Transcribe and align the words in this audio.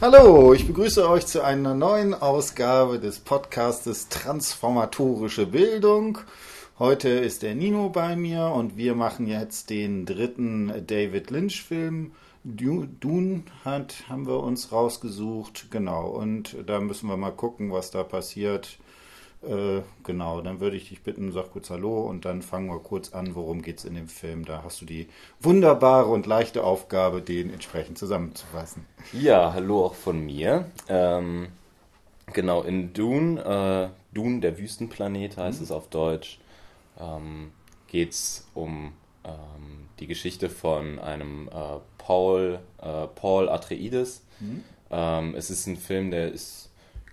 Hallo, 0.00 0.52
ich 0.52 0.64
begrüße 0.64 1.10
euch 1.10 1.26
zu 1.26 1.42
einer 1.42 1.74
neuen 1.74 2.14
Ausgabe 2.14 3.00
des 3.00 3.18
Podcastes 3.18 4.08
Transformatorische 4.08 5.44
Bildung. 5.44 6.18
Heute 6.78 7.08
ist 7.08 7.42
der 7.42 7.56
Nino 7.56 7.88
bei 7.88 8.14
mir 8.14 8.52
und 8.54 8.76
wir 8.76 8.94
machen 8.94 9.26
jetzt 9.26 9.70
den 9.70 10.06
dritten 10.06 10.72
David 10.86 11.32
Lynch-Film. 11.32 12.12
Dune 12.44 13.42
hat, 13.64 14.04
haben 14.08 14.28
wir 14.28 14.40
uns 14.40 14.70
rausgesucht, 14.70 15.72
genau. 15.72 16.06
Und 16.10 16.54
da 16.64 16.78
müssen 16.78 17.08
wir 17.08 17.16
mal 17.16 17.32
gucken, 17.32 17.72
was 17.72 17.90
da 17.90 18.04
passiert. 18.04 18.78
Äh, 19.42 19.82
genau, 20.02 20.40
dann 20.40 20.58
würde 20.58 20.76
ich 20.76 20.88
dich 20.88 21.02
bitten, 21.02 21.30
sag 21.30 21.52
kurz 21.52 21.70
Hallo 21.70 22.00
und 22.00 22.24
dann 22.24 22.42
fangen 22.42 22.68
wir 22.68 22.80
kurz 22.80 23.12
an, 23.12 23.36
worum 23.36 23.62
geht 23.62 23.78
es 23.78 23.84
in 23.84 23.94
dem 23.94 24.08
Film. 24.08 24.44
Da 24.44 24.62
hast 24.64 24.80
du 24.80 24.84
die 24.84 25.08
wunderbare 25.40 26.08
und 26.08 26.26
leichte 26.26 26.64
Aufgabe, 26.64 27.22
den 27.22 27.52
entsprechend 27.52 27.98
zusammenzufassen. 27.98 28.84
Ja, 29.12 29.52
hallo 29.52 29.86
auch 29.86 29.94
von 29.94 30.24
mir. 30.24 30.66
Ähm, 30.88 31.48
genau, 32.32 32.62
in 32.62 32.92
Dune, 32.92 33.40
äh, 33.40 34.14
Dune, 34.14 34.40
der 34.40 34.58
Wüstenplanet 34.58 35.36
heißt 35.36 35.60
mhm. 35.60 35.64
es 35.64 35.70
auf 35.70 35.88
Deutsch, 35.88 36.40
ähm, 36.98 37.52
geht 37.86 38.10
es 38.10 38.44
um 38.54 38.92
ähm, 39.24 39.88
die 40.00 40.08
Geschichte 40.08 40.50
von 40.50 40.98
einem 40.98 41.48
äh, 41.48 41.78
Paul, 41.98 42.58
äh, 42.82 43.06
Paul 43.14 43.48
Atreides. 43.48 44.22
Mhm. 44.40 44.64
Ähm, 44.90 45.34
es 45.36 45.50
ist 45.50 45.66
ein 45.68 45.76
Film, 45.76 46.10
der 46.10 46.32
ist 46.32 46.67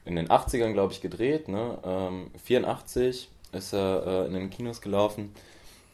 in 0.05 0.15
den 0.15 0.29
80ern, 0.29 0.73
glaube 0.73 0.93
ich, 0.93 1.01
gedreht. 1.01 1.47
Ne? 1.47 1.77
Ähm, 1.83 2.31
84 2.43 3.29
ist 3.51 3.73
er 3.73 4.05
äh, 4.05 4.27
in 4.27 4.33
den 4.33 4.49
Kinos 4.49 4.81
gelaufen 4.81 5.33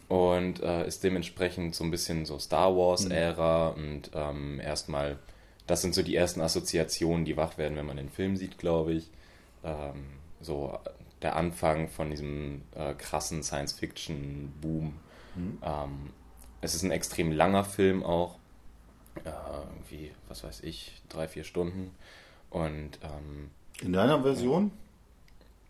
und 0.10 0.62
äh, 0.62 0.86
ist 0.86 1.04
dementsprechend 1.04 1.74
so 1.74 1.84
ein 1.84 1.92
bisschen 1.92 2.26
so 2.26 2.38
Star 2.38 2.76
Wars-Ära 2.76 3.74
mhm. 3.76 3.84
und 3.84 4.12
ähm, 4.14 4.60
erstmal, 4.60 5.18
das 5.68 5.82
sind 5.82 5.96
so 5.96 6.04
die 6.04 6.16
ersten 6.16 6.42
Assoziationen, 6.42 7.24
die 7.24 7.38
wach 7.38 7.58
werden, 7.58 7.78
wenn 7.78 7.86
man 7.86 7.98
den 7.98 8.10
Film 8.10 8.36
sieht, 8.36 8.58
glaube 8.58 8.94
ich. 8.94 9.10
Ähm, 9.64 10.04
so 10.42 10.78
der 11.22 11.36
Anfang 11.36 11.88
von 11.88 12.10
diesem 12.10 12.64
äh, 12.76 12.94
krassen 12.94 13.44
Science-Fiction-Boom. 13.44 14.94
Mhm. 15.36 15.58
Ähm, 15.64 16.10
es 16.62 16.76
ist 16.76 16.84
ein 16.84 16.92
extrem 16.92 17.32
langer 17.32 17.64
Film 17.64 18.04
auch. 18.04 18.38
Äh, 19.24 19.30
irgendwie, 19.70 20.12
was 20.28 20.44
weiß 20.44 20.62
ich, 20.64 21.02
drei, 21.10 21.28
vier 21.28 21.44
Stunden. 21.44 21.92
Und 22.50 23.00
ähm, 23.04 23.52
in 23.82 23.94
deiner 23.94 24.22
Version? 24.22 24.72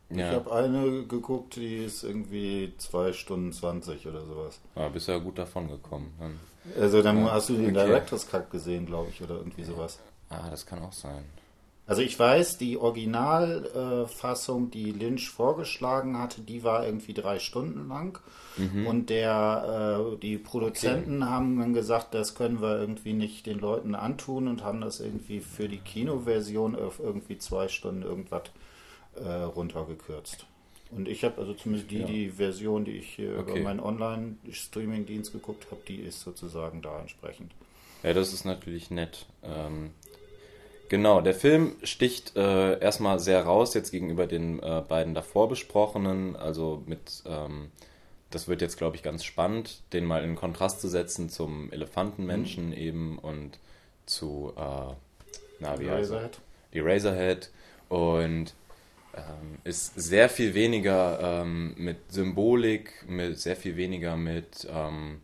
Ja. 0.09 0.29
Ich 0.29 0.35
habe 0.35 0.51
eine 0.51 1.03
geguckt, 1.03 1.55
die 1.55 1.77
ist 1.85 2.03
irgendwie 2.03 2.73
2 2.77 3.13
Stunden 3.13 3.53
20 3.53 4.07
oder 4.07 4.25
sowas. 4.25 4.59
Ja, 4.75 4.89
bist 4.89 5.07
ja 5.07 5.17
gut 5.17 5.37
davon 5.37 5.69
gekommen. 5.69 6.13
Dann. 6.19 6.39
Also 6.79 7.01
dann 7.01 7.25
ja, 7.25 7.31
hast 7.31 7.49
du 7.49 7.53
den 7.53 7.75
okay. 7.75 7.85
Director's 7.87 8.27
Cut 8.27 8.51
gesehen, 8.51 8.85
glaube 8.85 9.09
ich, 9.09 9.21
oder 9.21 9.35
irgendwie 9.35 9.63
sowas. 9.63 9.99
Ah, 10.29 10.49
das 10.49 10.65
kann 10.65 10.81
auch 10.81 10.93
sein. 10.93 11.23
Also 11.87 12.01
ich 12.03 12.17
weiß, 12.17 12.57
die 12.57 12.77
Originalfassung, 12.77 14.67
äh, 14.67 14.71
die 14.71 14.91
Lynch 14.91 15.29
vorgeschlagen 15.29 16.17
hatte, 16.17 16.41
die 16.41 16.63
war 16.63 16.85
irgendwie 16.85 17.13
drei 17.13 17.39
Stunden 17.39 17.87
lang. 17.89 18.19
Mhm. 18.57 18.87
Und 18.87 19.09
der, 19.09 20.13
äh, 20.13 20.17
die 20.17 20.37
Produzenten 20.37 21.21
okay. 21.21 21.31
haben 21.31 21.59
dann 21.59 21.73
gesagt, 21.73 22.13
das 22.13 22.35
können 22.35 22.61
wir 22.61 22.79
irgendwie 22.79 23.13
nicht 23.13 23.45
den 23.45 23.59
Leuten 23.59 23.95
antun 23.95 24.47
und 24.47 24.63
haben 24.63 24.81
das 24.81 24.99
irgendwie 24.99 25.39
für 25.39 25.67
die 25.67 25.79
Kinoversion 25.79 26.75
auf 26.75 26.99
irgendwie 26.99 27.37
zwei 27.37 27.67
Stunden 27.67 28.03
irgendwas 28.03 28.43
äh, 29.15 29.27
runtergekürzt. 29.27 30.45
Und 30.91 31.07
ich 31.07 31.23
habe 31.23 31.39
also 31.39 31.53
zumindest 31.53 31.89
die, 31.89 31.99
ja. 31.99 32.05
die 32.05 32.29
Version, 32.29 32.83
die 32.83 32.97
ich 32.97 33.15
hier 33.15 33.39
okay. 33.39 33.51
über 33.51 33.61
meinen 33.61 33.79
Online-Streaming-Dienst 33.79 35.31
geguckt 35.31 35.67
habe, 35.71 35.81
die 35.87 35.95
ist 35.95 36.21
sozusagen 36.21 36.81
da 36.81 36.99
entsprechend. 36.99 37.53
Ja, 38.03 38.13
das 38.13 38.33
ist 38.33 38.45
natürlich 38.45 38.91
nett. 38.91 39.25
Ähm, 39.43 39.91
Genau, 40.91 41.21
der 41.21 41.33
Film 41.33 41.77
sticht 41.83 42.35
äh, 42.35 42.77
erstmal 42.81 43.17
sehr 43.17 43.45
raus 43.45 43.73
jetzt 43.73 43.91
gegenüber 43.91 44.27
den 44.27 44.61
äh, 44.61 44.83
beiden 44.85 45.13
davor 45.13 45.47
besprochenen. 45.47 46.35
Also 46.35 46.83
mit, 46.85 47.23
ähm, 47.25 47.71
das 48.29 48.49
wird 48.49 48.61
jetzt, 48.61 48.75
glaube 48.75 48.97
ich, 48.97 49.01
ganz 49.01 49.23
spannend, 49.23 49.83
den 49.93 50.03
mal 50.03 50.21
in 50.21 50.35
Kontrast 50.35 50.81
zu 50.81 50.89
setzen 50.89 51.29
zum 51.29 51.71
Elefantenmenschen 51.71 52.71
mhm. 52.71 52.73
eben 52.73 53.19
und 53.19 53.57
zu, 54.05 54.51
äh, 54.57 54.93
na, 55.61 55.79
wie 55.79 55.89
heißt 55.89 56.11
Razorhead. 56.11 56.39
Die 56.73 56.81
Razorhead. 56.81 57.51
Und 57.87 58.53
ähm, 59.15 59.59
ist 59.63 59.95
sehr 59.95 60.27
viel 60.27 60.53
weniger 60.53 61.41
ähm, 61.41 61.73
mit 61.77 62.11
Symbolik, 62.11 63.05
mit 63.07 63.39
sehr 63.39 63.55
viel 63.55 63.77
weniger 63.77 64.17
mit 64.17 64.67
ähm, 64.69 65.21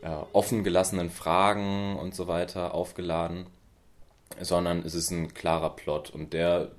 äh, 0.00 0.08
offen 0.32 0.64
gelassenen 0.64 1.10
Fragen 1.10 1.94
und 1.98 2.14
so 2.14 2.26
weiter 2.26 2.72
aufgeladen 2.72 3.44
sondern 4.40 4.80
es 4.84 4.94
ist 4.94 5.10
ein 5.10 5.34
klarer 5.34 5.70
Plot 5.70 6.10
und 6.10 6.32
der 6.32 6.70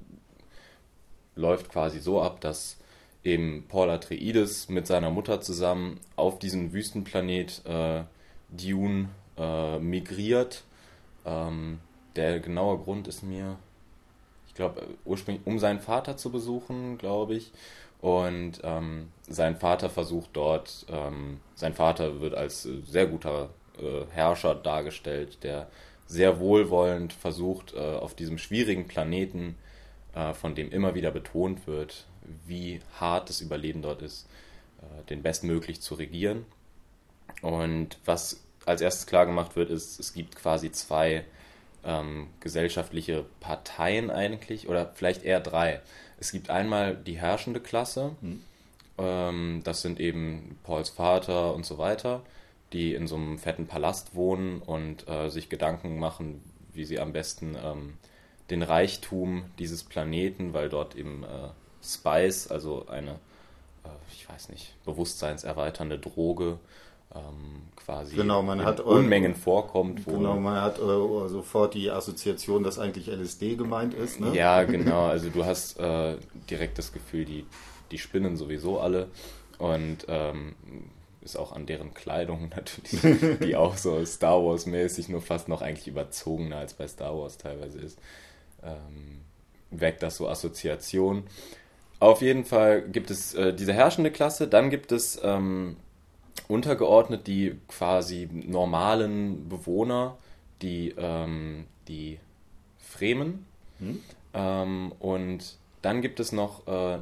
läuft 1.35 1.69
quasi 1.69 2.00
so 2.00 2.22
ab, 2.22 2.41
dass 2.41 2.78
eben 3.23 3.66
Paul 3.67 3.89
Atreides 3.89 4.69
mit 4.69 4.88
seiner 4.88 5.09
Mutter 5.09 5.41
zusammen 5.41 6.00
auf 6.16 6.39
diesen 6.39 6.73
Wüstenplanet 6.73 7.66
äh, 7.66 8.03
Dune 8.50 9.09
äh, 9.38 9.79
migriert. 9.79 10.63
Ähm, 11.25 11.79
der 12.16 12.39
genaue 12.39 12.78
Grund 12.78 13.07
ist 13.07 13.23
mir, 13.23 13.57
ich 14.47 14.53
glaube, 14.53 14.88
ursprünglich 15.03 15.45
um 15.45 15.59
seinen 15.59 15.79
Vater 15.79 16.17
zu 16.17 16.31
besuchen, 16.31 16.97
glaube 16.97 17.35
ich. 17.35 17.51
Und 18.00 18.62
ähm, 18.63 19.12
sein 19.27 19.57
Vater 19.57 19.89
versucht 19.89 20.29
dort, 20.33 20.85
ähm, 20.89 21.39
sein 21.56 21.73
Vater 21.73 22.22
wird 22.22 22.35
als 22.35 22.62
sehr 22.62 23.07
guter 23.07 23.50
äh, 23.79 24.06
Herrscher 24.12 24.53
dargestellt, 24.53 25.44
der 25.44 25.67
sehr 26.08 26.40
wohlwollend 26.40 27.14
versucht, 27.14 27.74
äh, 27.74 27.80
auf 27.80 28.16
diesem 28.16 28.38
schwierigen 28.38 28.88
Planeten, 28.88 29.56
äh, 30.14 30.34
von 30.34 30.56
dem 30.56 30.72
immer 30.72 30.96
wieder 30.96 31.12
betont 31.12 31.68
wird, 31.68 32.06
wie 32.46 32.82
hart 33.00 33.30
das 33.30 33.42
Überleben 33.42 33.82
dort 33.82 34.02
ist, 34.02 34.28
äh, 34.82 35.04
den 35.10 35.24
bestmöglich 35.24 35.82
zu 35.82 35.96
regieren. 35.96 36.46
Und 37.42 37.98
was 38.06 38.42
als 38.66 38.82
erstes 38.82 39.08
klar 39.08 39.26
gemacht 39.26 39.56
wird, 39.56 39.70
ist, 39.70 40.00
es 40.00 40.14
gibt 40.14 40.36
quasi 40.36 40.72
zwei 40.72 41.26
ähm, 41.84 42.28
gesellschaftliche 42.40 43.26
Parteien 43.40 44.10
eigentlich, 44.10 44.68
oder 44.68 44.92
vielleicht 44.96 45.24
eher 45.24 45.40
drei. 45.40 45.82
Es 46.20 46.32
gibt 46.32 46.50
einmal 46.50 46.96
die 46.96 47.18
herrschende 47.20 47.60
Klasse, 47.60 48.16
mhm. 48.22 48.42
ähm, 48.98 49.62
das 49.64 49.82
sind 49.82 50.00
eben 50.00 50.58
Pauls 50.64 50.90
Vater 50.90 51.54
und 51.54 51.66
so 51.66 51.78
weiter 51.78 52.24
die 52.74 52.94
in 52.94 53.08
so 53.08 53.16
einem 53.16 53.38
fetten 53.38 53.68
Palast 53.68 54.16
wohnen 54.16 54.62
und 54.62 55.08
äh, 55.08 55.30
sich 55.30 55.50
Gedanken 55.50 56.00
machen, 56.00 56.44
wie 56.74 56.86
sie 56.86 57.00
am 57.00 57.14
besten 57.14 57.56
ähm, 57.64 57.94
den 58.50 58.62
Reichtum 58.62 59.46
dieses 59.59 59.84
Planeten, 59.84 60.53
weil 60.53 60.70
dort 60.70 60.96
eben 60.96 61.24
äh, 61.24 61.50
Spice, 61.84 62.48
also 62.48 62.88
eine, 62.88 63.12
äh, 63.84 63.90
ich 64.12 64.28
weiß 64.30 64.50
nicht, 64.50 64.74
bewusstseinserweiternde 64.86 66.00
Droge, 66.00 66.59
ähm, 67.14 67.62
quasi 67.75 68.16
genau, 68.16 68.42
man 68.42 68.59
in 68.59 68.66
hat, 68.66 68.81
Unmengen 68.81 69.36
vorkommt. 69.36 70.06
genau, 70.06 70.38
man 70.38 70.62
hat 70.62 70.80
äh, 70.80 71.28
sofort 71.28 71.74
die 71.74 71.90
Assoziation, 71.90 72.64
dass 72.64 72.78
eigentlich 72.78 73.08
LSD 73.08 73.56
gemeint 73.56 73.94
ist. 73.94 74.20
Ne? 74.20 74.36
Ja, 74.36 74.64
genau. 74.66 75.06
Also 75.06 75.30
du 75.30 75.46
hast 75.46 75.80
äh, 75.80 76.18
direkt 76.50 76.78
das 76.78 76.92
Gefühl, 76.92 77.25
die, 77.25 77.46
die 77.92 77.98
spinnen 77.98 78.36
sowieso 78.36 78.80
alle. 78.80 79.08
Und 79.59 80.06
ähm, 80.09 80.56
ist 81.25 81.36
auch 81.36 81.52
an 81.52 81.66
deren 81.66 81.94
Kleidung 81.94 82.50
natürlich, 82.56 83.40
die 83.40 83.56
auch 83.56 83.75
so 83.75 84.03
Star 84.06 84.44
Wars-mäßig 84.44 85.09
nur 85.09 85.22
fast 85.22 85.50
noch 85.50 85.62
eigentlich 85.62 85.88
überzogener 85.88 86.58
als 86.58 86.75
bei 86.75 86.88
Star 86.88 87.18
Wars 87.18 87.38
teilweise 87.38 87.80
ist, 87.80 88.00
ähm, 88.63 89.22
weckt 89.72 90.03
das 90.03 90.18
so 90.18 90.30
Assoziationen. 90.30 91.24
Auf 92.00 92.22
jeden 92.22 92.46
Fall 92.46 92.84
gibt 92.84 93.09
es 93.09 93.34
äh, 93.34 93.53
diese 93.53 93.74
herrschende 93.74 94.12
Klasse, 94.12 94.47
dann 94.47 94.69
gibt 94.69 94.91
es 94.91 95.19
ähm, 95.24 95.78
untergeordnet 96.47 97.28
die 97.28 97.56
quasi 97.68 98.30
normalen 98.31 99.50
Bewohner, 99.50 100.18
die, 100.62 100.94
ähm, 100.97 101.66
die 101.88 102.19
Fremen. 102.78 103.46
Hm? 103.80 104.02
Ähm, 104.33 104.92
und 105.00 105.57
dann 105.81 106.01
gibt 106.01 106.19
es 106.19 106.31
noch 106.31 106.68
äh, 106.68 107.00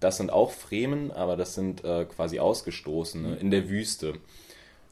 das 0.00 0.16
sind 0.16 0.30
auch 0.30 0.50
Fremen, 0.50 1.10
aber 1.10 1.36
das 1.36 1.54
sind 1.54 1.84
äh, 1.84 2.06
quasi 2.06 2.40
Ausgestoßene 2.40 3.28
mhm. 3.28 3.38
in 3.38 3.50
der 3.50 3.68
Wüste. 3.68 4.14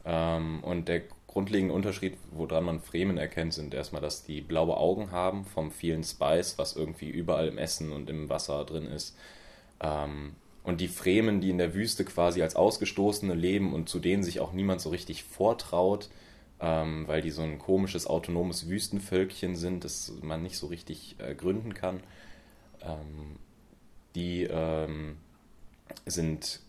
Ähm, 0.05 0.63
und 0.63 0.87
der 0.87 1.01
grundlegende 1.27 1.73
Unterschied, 1.73 2.17
woran 2.31 2.63
man 2.63 2.79
Fremen 2.79 3.17
erkennt, 3.17 3.53
sind 3.53 3.73
erstmal, 3.73 4.01
dass 4.01 4.23
die 4.23 4.41
blaue 4.41 4.77
Augen 4.77 5.11
haben 5.11 5.45
vom 5.45 5.71
vielen 5.71 6.03
Spice, 6.03 6.57
was 6.57 6.75
irgendwie 6.75 7.09
überall 7.09 7.47
im 7.47 7.57
Essen 7.57 7.91
und 7.91 8.09
im 8.09 8.29
Wasser 8.29 8.63
drin 8.65 8.85
ist. 8.85 9.15
Ähm, 9.81 10.35
und 10.63 10.81
die 10.81 10.87
Fremen, 10.87 11.41
die 11.41 11.49
in 11.49 11.57
der 11.57 11.73
Wüste 11.73 12.05
quasi 12.05 12.41
als 12.41 12.55
Ausgestoßene 12.55 13.33
leben 13.33 13.73
und 13.73 13.89
zu 13.89 13.99
denen 13.99 14.23
sich 14.23 14.39
auch 14.39 14.53
niemand 14.53 14.81
so 14.81 14.89
richtig 14.89 15.23
vortraut, 15.23 16.09
ähm, 16.59 17.07
weil 17.07 17.21
die 17.21 17.31
so 17.31 17.41
ein 17.41 17.57
komisches 17.59 18.05
autonomes 18.05 18.67
Wüstenvölkchen 18.67 19.55
sind, 19.55 19.83
das 19.83 20.11
man 20.21 20.43
nicht 20.43 20.57
so 20.57 20.67
richtig 20.67 21.15
äh, 21.19 21.33
gründen 21.33 21.73
kann. 21.73 22.01
Ähm, 22.81 23.37
die 24.15 24.43
ähm, 24.43 25.17
sind 26.05 26.61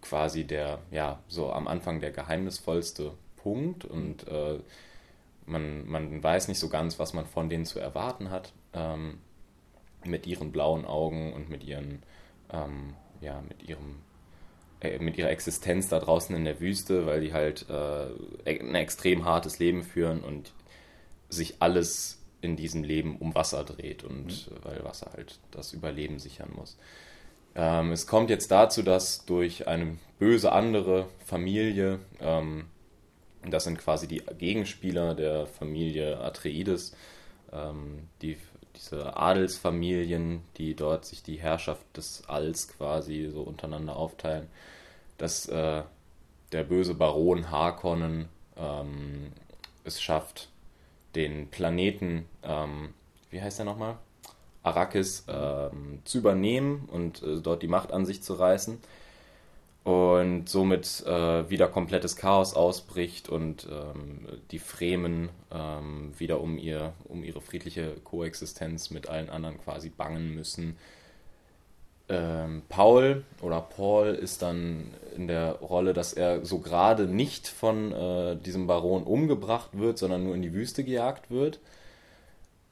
quasi 0.00 0.44
der, 0.44 0.80
ja, 0.90 1.20
so 1.28 1.52
am 1.52 1.68
Anfang 1.68 2.00
der 2.00 2.10
geheimnisvollste 2.10 3.12
Punkt 3.36 3.84
und 3.84 4.26
äh, 4.28 4.58
man, 5.46 5.86
man 5.88 6.22
weiß 6.22 6.48
nicht 6.48 6.58
so 6.58 6.68
ganz, 6.68 6.98
was 6.98 7.14
man 7.14 7.26
von 7.26 7.48
denen 7.48 7.64
zu 7.64 7.78
erwarten 7.78 8.30
hat. 8.30 8.52
Ähm, 8.72 9.18
mit 10.04 10.26
ihren 10.26 10.50
blauen 10.50 10.84
Augen 10.84 11.32
und 11.32 11.48
mit 11.48 11.62
ihren, 11.64 12.02
ähm, 12.50 12.94
ja, 13.20 13.40
mit 13.48 13.68
ihrem 13.68 14.00
äh, 14.80 14.98
mit 14.98 15.16
ihrer 15.16 15.30
Existenz 15.30 15.88
da 15.88 16.00
draußen 16.00 16.34
in 16.34 16.44
der 16.44 16.60
Wüste, 16.60 17.06
weil 17.06 17.20
die 17.20 17.32
halt 17.32 17.66
äh, 17.68 18.06
ein 18.44 18.74
extrem 18.74 19.24
hartes 19.24 19.58
Leben 19.58 19.82
führen 19.82 20.20
und 20.20 20.52
sich 21.28 21.56
alles 21.60 22.21
in 22.42 22.56
diesem 22.56 22.84
Leben 22.84 23.16
um 23.16 23.34
Wasser 23.34 23.64
dreht 23.64 24.04
und 24.04 24.26
mhm. 24.26 24.56
weil 24.62 24.84
Wasser 24.84 25.12
halt 25.14 25.38
das 25.50 25.72
Überleben 25.72 26.18
sichern 26.18 26.50
muss. 26.54 26.76
Ähm, 27.54 27.92
es 27.92 28.06
kommt 28.06 28.30
jetzt 28.30 28.50
dazu, 28.50 28.82
dass 28.82 29.24
durch 29.24 29.68
eine 29.68 29.98
böse 30.18 30.52
andere 30.52 31.06
Familie, 31.24 32.00
ähm, 32.20 32.66
das 33.48 33.64
sind 33.64 33.78
quasi 33.78 34.08
die 34.08 34.22
Gegenspieler 34.38 35.14
der 35.14 35.46
Familie 35.46 36.18
Atreides, 36.18 36.94
ähm, 37.52 38.08
die, 38.22 38.36
diese 38.76 39.16
Adelsfamilien, 39.16 40.42
die 40.56 40.74
dort 40.74 41.04
sich 41.04 41.22
die 41.22 41.36
Herrschaft 41.36 41.84
des 41.96 42.24
Alls 42.26 42.68
quasi 42.68 43.30
so 43.32 43.42
untereinander 43.42 43.96
aufteilen, 43.96 44.48
dass 45.18 45.46
äh, 45.46 45.82
der 46.52 46.64
böse 46.64 46.94
Baron 46.94 47.50
Harkonnen 47.50 48.28
ähm, 48.56 49.32
es 49.84 50.00
schafft, 50.00 50.48
den 51.14 51.48
Planeten, 51.48 52.26
ähm, 52.42 52.90
wie 53.30 53.40
heißt 53.40 53.58
der 53.58 53.66
nochmal? 53.66 53.96
Arrakis 54.62 55.24
ähm, 55.28 56.00
zu 56.04 56.18
übernehmen 56.18 56.88
und 56.90 57.22
äh, 57.22 57.40
dort 57.40 57.62
die 57.62 57.68
Macht 57.68 57.92
an 57.92 58.06
sich 58.06 58.22
zu 58.22 58.34
reißen. 58.34 58.78
Und 59.84 60.48
somit 60.48 61.04
äh, 61.06 61.50
wieder 61.50 61.66
komplettes 61.66 62.14
Chaos 62.14 62.54
ausbricht 62.54 63.28
und 63.28 63.66
ähm, 63.68 64.28
die 64.52 64.60
Fremen 64.60 65.28
ähm, 65.50 66.12
wieder 66.16 66.40
um, 66.40 66.56
ihr, 66.56 66.92
um 67.08 67.24
ihre 67.24 67.40
friedliche 67.40 67.96
Koexistenz 68.04 68.90
mit 68.90 69.08
allen 69.08 69.28
anderen 69.28 69.60
quasi 69.60 69.88
bangen 69.88 70.36
müssen. 70.36 70.76
Ähm, 72.08 72.62
Paul 72.68 73.24
oder 73.40 73.60
Paul 73.60 74.08
ist 74.08 74.42
dann 74.42 74.92
in 75.16 75.28
der 75.28 75.52
Rolle, 75.56 75.92
dass 75.92 76.12
er 76.12 76.44
so 76.44 76.58
gerade 76.58 77.06
nicht 77.06 77.48
von 77.48 77.92
äh, 77.92 78.36
diesem 78.36 78.66
Baron 78.66 79.04
umgebracht 79.04 79.70
wird, 79.72 79.98
sondern 79.98 80.24
nur 80.24 80.34
in 80.34 80.42
die 80.42 80.52
Wüste 80.52 80.84
gejagt 80.84 81.30
wird 81.30 81.60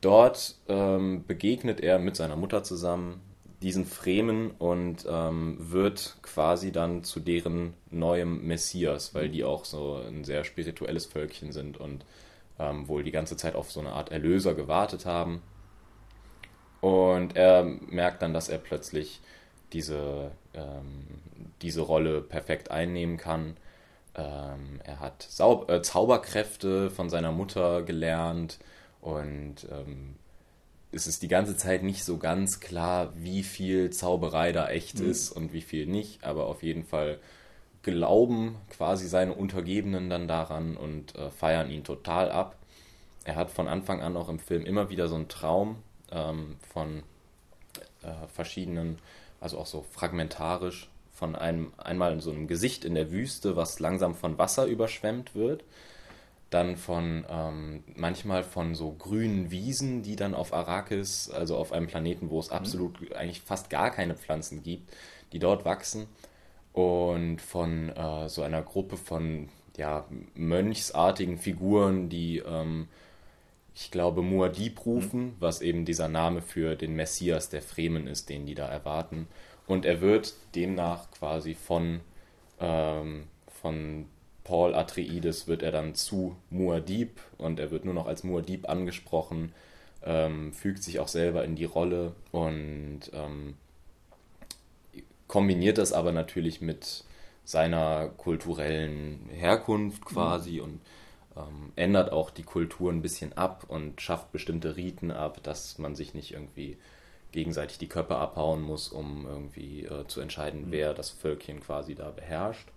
Dort 0.00 0.54
ähm, 0.68 1.24
begegnet 1.26 1.80
er 1.80 1.98
mit 1.98 2.16
seiner 2.16 2.36
Mutter 2.36 2.62
zusammen 2.62 3.20
diesen 3.62 3.84
Fremen 3.84 4.52
und 4.52 5.04
ähm, 5.06 5.56
wird 5.58 6.16
quasi 6.22 6.72
dann 6.72 7.04
zu 7.04 7.20
deren 7.20 7.74
neuem 7.90 8.46
Messias, 8.46 9.14
weil 9.14 9.28
die 9.28 9.44
auch 9.44 9.66
so 9.66 9.96
ein 9.96 10.24
sehr 10.24 10.44
spirituelles 10.44 11.04
Völkchen 11.04 11.52
sind 11.52 11.78
und 11.78 12.06
ähm, 12.58 12.88
wohl 12.88 13.04
die 13.04 13.10
ganze 13.10 13.36
Zeit 13.36 13.54
auf 13.54 13.70
so 13.70 13.80
eine 13.80 13.92
Art 13.92 14.10
Erlöser 14.10 14.54
gewartet 14.54 15.04
haben. 15.04 15.42
Und 16.80 17.36
er 17.36 17.64
merkt 17.64 18.22
dann, 18.22 18.32
dass 18.32 18.48
er 18.48 18.58
plötzlich 18.58 19.20
diese, 19.72 20.30
ähm, 20.54 21.04
diese 21.62 21.82
Rolle 21.82 22.22
perfekt 22.22 22.70
einnehmen 22.70 23.16
kann. 23.16 23.56
Ähm, 24.14 24.80
er 24.84 25.00
hat 25.00 25.26
Sau 25.28 25.66
äh, 25.68 25.82
Zauberkräfte 25.82 26.90
von 26.90 27.10
seiner 27.10 27.32
Mutter 27.32 27.82
gelernt 27.82 28.58
und 29.00 29.66
ähm, 29.70 30.16
es 30.92 31.06
ist 31.06 31.22
die 31.22 31.28
ganze 31.28 31.56
Zeit 31.56 31.82
nicht 31.82 32.04
so 32.04 32.18
ganz 32.18 32.58
klar, 32.58 33.12
wie 33.16 33.42
viel 33.44 33.90
Zauberei 33.90 34.52
da 34.52 34.68
echt 34.68 34.98
mhm. 34.98 35.10
ist 35.10 35.30
und 35.30 35.52
wie 35.52 35.62
viel 35.62 35.86
nicht, 35.86 36.24
aber 36.24 36.46
auf 36.46 36.62
jeden 36.62 36.84
Fall 36.84 37.18
glauben 37.82 38.56
quasi 38.70 39.06
seine 39.06 39.34
Untergebenen 39.34 40.10
dann 40.10 40.26
daran 40.28 40.76
und 40.76 41.14
äh, 41.14 41.30
feiern 41.30 41.70
ihn 41.70 41.84
total 41.84 42.30
ab. 42.30 42.56
Er 43.24 43.36
hat 43.36 43.50
von 43.50 43.68
Anfang 43.68 44.02
an 44.02 44.16
auch 44.16 44.28
im 44.28 44.38
Film 44.38 44.64
immer 44.64 44.90
wieder 44.90 45.06
so 45.06 45.14
einen 45.14 45.28
Traum 45.28 45.76
ähm, 46.12 46.56
von 46.72 47.02
äh, 48.02 48.26
verschiedenen, 48.34 48.98
also 49.40 49.58
auch 49.58 49.66
so 49.66 49.82
fragmentarisch, 49.82 50.88
von 51.12 51.36
einem 51.36 51.72
einmal 51.76 52.12
in 52.12 52.20
so 52.20 52.30
einem 52.30 52.46
Gesicht 52.46 52.84
in 52.84 52.94
der 52.94 53.10
Wüste, 53.10 53.54
was 53.54 53.78
langsam 53.78 54.14
von 54.14 54.38
Wasser 54.38 54.66
überschwemmt 54.66 55.34
wird 55.34 55.64
dann 56.50 56.76
von 56.76 57.24
ähm, 57.30 57.84
manchmal 57.94 58.42
von 58.42 58.74
so 58.74 58.92
grünen 58.92 59.50
Wiesen, 59.52 60.02
die 60.02 60.16
dann 60.16 60.34
auf 60.34 60.52
Arrakis, 60.52 61.30
also 61.30 61.56
auf 61.56 61.72
einem 61.72 61.86
Planeten, 61.86 62.28
wo 62.28 62.40
es 62.40 62.50
mhm. 62.50 62.56
absolut 62.56 63.14
eigentlich 63.14 63.40
fast 63.40 63.70
gar 63.70 63.90
keine 63.90 64.16
Pflanzen 64.16 64.62
gibt, 64.62 64.92
die 65.32 65.38
dort 65.38 65.64
wachsen 65.64 66.06
und 66.72 67.40
von 67.40 67.88
äh, 67.90 68.28
so 68.28 68.42
einer 68.42 68.62
Gruppe 68.62 68.96
von 68.96 69.48
ja, 69.76 70.04
mönchsartigen 70.34 71.38
Figuren, 71.38 72.08
die 72.08 72.38
ähm, 72.38 72.88
ich 73.80 73.90
glaube 73.90 74.20
Muad'Dib 74.20 74.84
rufen, 74.84 75.22
mhm. 75.22 75.36
was 75.40 75.62
eben 75.62 75.86
dieser 75.86 76.08
Name 76.08 76.42
für 76.42 76.76
den 76.76 76.94
Messias 76.94 77.48
der 77.48 77.62
Fremen 77.62 78.06
ist, 78.06 78.28
den 78.28 78.44
die 78.44 78.54
da 78.54 78.68
erwarten. 78.68 79.26
Und 79.66 79.86
er 79.86 80.02
wird 80.02 80.34
demnach 80.54 81.10
quasi 81.12 81.54
von, 81.54 82.00
ähm, 82.60 83.24
von 83.62 84.04
Paul 84.44 84.74
Atreides 84.74 85.46
wird 85.48 85.62
er 85.62 85.72
dann 85.72 85.94
zu 85.94 86.36
Muad'Dib 86.52 87.08
und 87.38 87.58
er 87.58 87.70
wird 87.70 87.86
nur 87.86 87.94
noch 87.94 88.06
als 88.06 88.22
Muad'Dib 88.22 88.66
angesprochen, 88.66 89.52
ähm, 90.04 90.52
fügt 90.52 90.82
sich 90.82 91.00
auch 91.00 91.08
selber 91.08 91.44
in 91.44 91.56
die 91.56 91.64
Rolle 91.64 92.12
und 92.32 93.00
ähm, 93.14 93.54
kombiniert 95.26 95.78
das 95.78 95.94
aber 95.94 96.12
natürlich 96.12 96.60
mit 96.60 97.04
seiner 97.44 98.08
kulturellen 98.08 99.30
Herkunft 99.30 100.04
quasi 100.04 100.58
mhm. 100.58 100.64
und 100.64 100.80
ähm, 101.36 101.72
ändert 101.76 102.12
auch 102.12 102.30
die 102.30 102.42
Kultur 102.42 102.90
ein 102.90 103.02
bisschen 103.02 103.34
ab 103.34 103.64
und 103.68 104.00
schafft 104.00 104.32
bestimmte 104.32 104.76
Riten 104.76 105.10
ab, 105.10 105.42
dass 105.42 105.78
man 105.78 105.94
sich 105.94 106.14
nicht 106.14 106.32
irgendwie 106.32 106.78
gegenseitig 107.32 107.78
die 107.78 107.88
Köpfe 107.88 108.16
abhauen 108.16 108.62
muss, 108.62 108.88
um 108.88 109.26
irgendwie 109.26 109.84
äh, 109.84 110.06
zu 110.06 110.20
entscheiden, 110.20 110.66
mhm. 110.66 110.72
wer 110.72 110.94
das 110.94 111.10
Völkchen 111.10 111.60
quasi 111.60 111.94
da 111.94 112.10
beherrscht. 112.10 112.68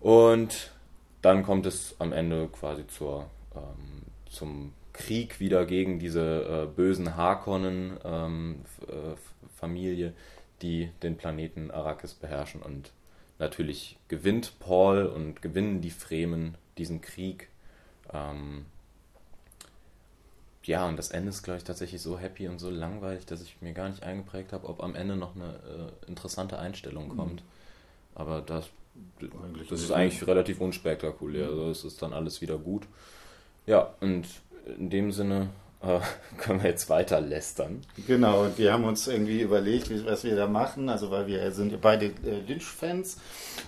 Und 0.00 0.72
dann 1.22 1.42
kommt 1.42 1.66
es 1.66 1.96
am 1.98 2.12
Ende 2.12 2.48
quasi 2.48 2.86
zur, 2.86 3.28
ähm, 3.54 4.02
zum 4.30 4.72
Krieg 4.92 5.40
wieder 5.40 5.66
gegen 5.66 5.98
diese 5.98 6.44
äh, 6.44 6.66
bösen 6.66 7.16
Harkonnen-Familie, 7.16 10.06
ähm, 10.06 10.12
äh, 10.12 10.62
die 10.62 10.90
den 11.02 11.16
Planeten 11.16 11.70
Arrakis 11.70 12.14
beherrschen. 12.14 12.62
Und 12.62 12.92
natürlich 13.38 13.96
gewinnt 14.08 14.58
Paul 14.60 15.06
und 15.06 15.42
gewinnen 15.42 15.80
die 15.80 15.90
Fremen 15.90 16.56
diesen 16.78 17.00
Krieg. 17.00 17.48
Ähm, 18.12 18.66
ja, 20.64 20.86
und 20.86 20.96
das 20.98 21.10
Ende 21.10 21.30
ist, 21.30 21.42
glaube 21.42 21.58
ich, 21.58 21.64
tatsächlich 21.64 22.02
so 22.02 22.18
happy 22.18 22.46
und 22.46 22.58
so 22.58 22.70
langweilig, 22.70 23.24
dass 23.26 23.40
ich 23.40 23.56
mir 23.62 23.72
gar 23.72 23.88
nicht 23.88 24.02
eingeprägt 24.02 24.52
habe, 24.52 24.68
ob 24.68 24.82
am 24.82 24.94
Ende 24.94 25.16
noch 25.16 25.34
eine 25.34 25.54
äh, 26.04 26.08
interessante 26.08 26.58
Einstellung 26.58 27.08
kommt. 27.08 27.40
Mhm. 27.40 27.46
Aber 28.14 28.40
das 28.42 28.68
eigentlich 29.20 29.68
das 29.68 29.80
ist 29.80 29.92
eigentlich 29.92 30.26
relativ 30.26 30.60
unspektakulär. 30.60 31.46
Also 31.46 31.70
es 31.70 31.84
ist 31.84 32.02
dann 32.02 32.12
alles 32.12 32.40
wieder 32.40 32.58
gut. 32.58 32.86
Ja, 33.66 33.94
und 34.00 34.26
in 34.76 34.90
dem 34.90 35.12
Sinne 35.12 35.50
äh, 35.82 36.00
können 36.38 36.62
wir 36.62 36.70
jetzt 36.70 36.88
weiter 36.88 37.20
lästern. 37.20 37.82
Genau, 38.06 38.44
und 38.44 38.58
wir 38.58 38.72
haben 38.72 38.84
uns 38.84 39.06
irgendwie 39.06 39.40
überlegt, 39.40 39.90
was 40.06 40.24
wir 40.24 40.36
da 40.36 40.46
machen. 40.46 40.88
Also, 40.88 41.10
weil 41.10 41.26
wir 41.26 41.50
sind 41.52 41.80
beide 41.80 42.06
äh, 42.06 42.40
Lynch-Fans. 42.46 43.18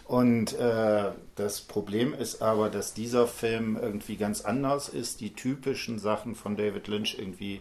Und 0.06 0.58
äh, 0.58 1.10
das 1.36 1.60
Problem 1.60 2.14
ist 2.14 2.42
aber, 2.42 2.70
dass 2.70 2.94
dieser 2.94 3.26
Film 3.26 3.78
irgendwie 3.80 4.16
ganz 4.16 4.42
anders 4.42 4.88
ist. 4.88 5.20
Die 5.20 5.34
typischen 5.34 5.98
Sachen 5.98 6.34
von 6.34 6.56
David 6.56 6.88
Lynch 6.88 7.16
irgendwie 7.18 7.60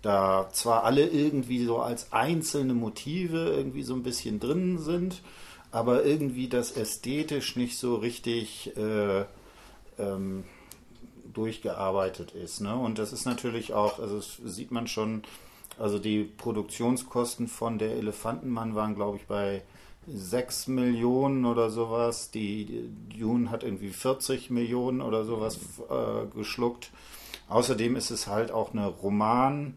da 0.00 0.48
zwar 0.52 0.84
alle 0.84 1.08
irgendwie 1.08 1.64
so 1.64 1.78
als 1.78 2.12
einzelne 2.12 2.72
Motive 2.72 3.48
irgendwie 3.48 3.82
so 3.82 3.94
ein 3.94 4.04
bisschen 4.04 4.38
drin 4.38 4.78
sind 4.78 5.22
aber 5.70 6.04
irgendwie 6.04 6.48
das 6.48 6.72
ästhetisch 6.72 7.56
nicht 7.56 7.78
so 7.78 7.96
richtig 7.96 8.76
äh, 8.76 9.24
ähm, 9.98 10.44
durchgearbeitet 11.32 12.32
ist. 12.32 12.60
Ne? 12.60 12.74
Und 12.74 12.98
das 12.98 13.12
ist 13.12 13.24
natürlich 13.24 13.74
auch, 13.74 13.98
also 13.98 14.16
das 14.16 14.40
sieht 14.44 14.70
man 14.70 14.86
schon, 14.86 15.22
also 15.78 15.98
die 15.98 16.24
Produktionskosten 16.24 17.48
von 17.48 17.78
der 17.78 17.96
Elefantenmann 17.96 18.74
waren, 18.74 18.94
glaube 18.94 19.18
ich, 19.18 19.26
bei 19.26 19.62
6 20.06 20.68
Millionen 20.68 21.44
oder 21.44 21.70
sowas. 21.70 22.30
Die 22.30 22.90
Dune 23.18 23.50
hat 23.50 23.62
irgendwie 23.62 23.90
40 23.90 24.50
Millionen 24.50 25.00
oder 25.02 25.24
sowas 25.24 25.58
äh, 25.90 26.26
geschluckt. 26.34 26.90
Außerdem 27.48 27.96
ist 27.96 28.10
es 28.10 28.26
halt 28.26 28.50
auch 28.50 28.72
eine 28.72 28.86
Roman, 28.86 29.74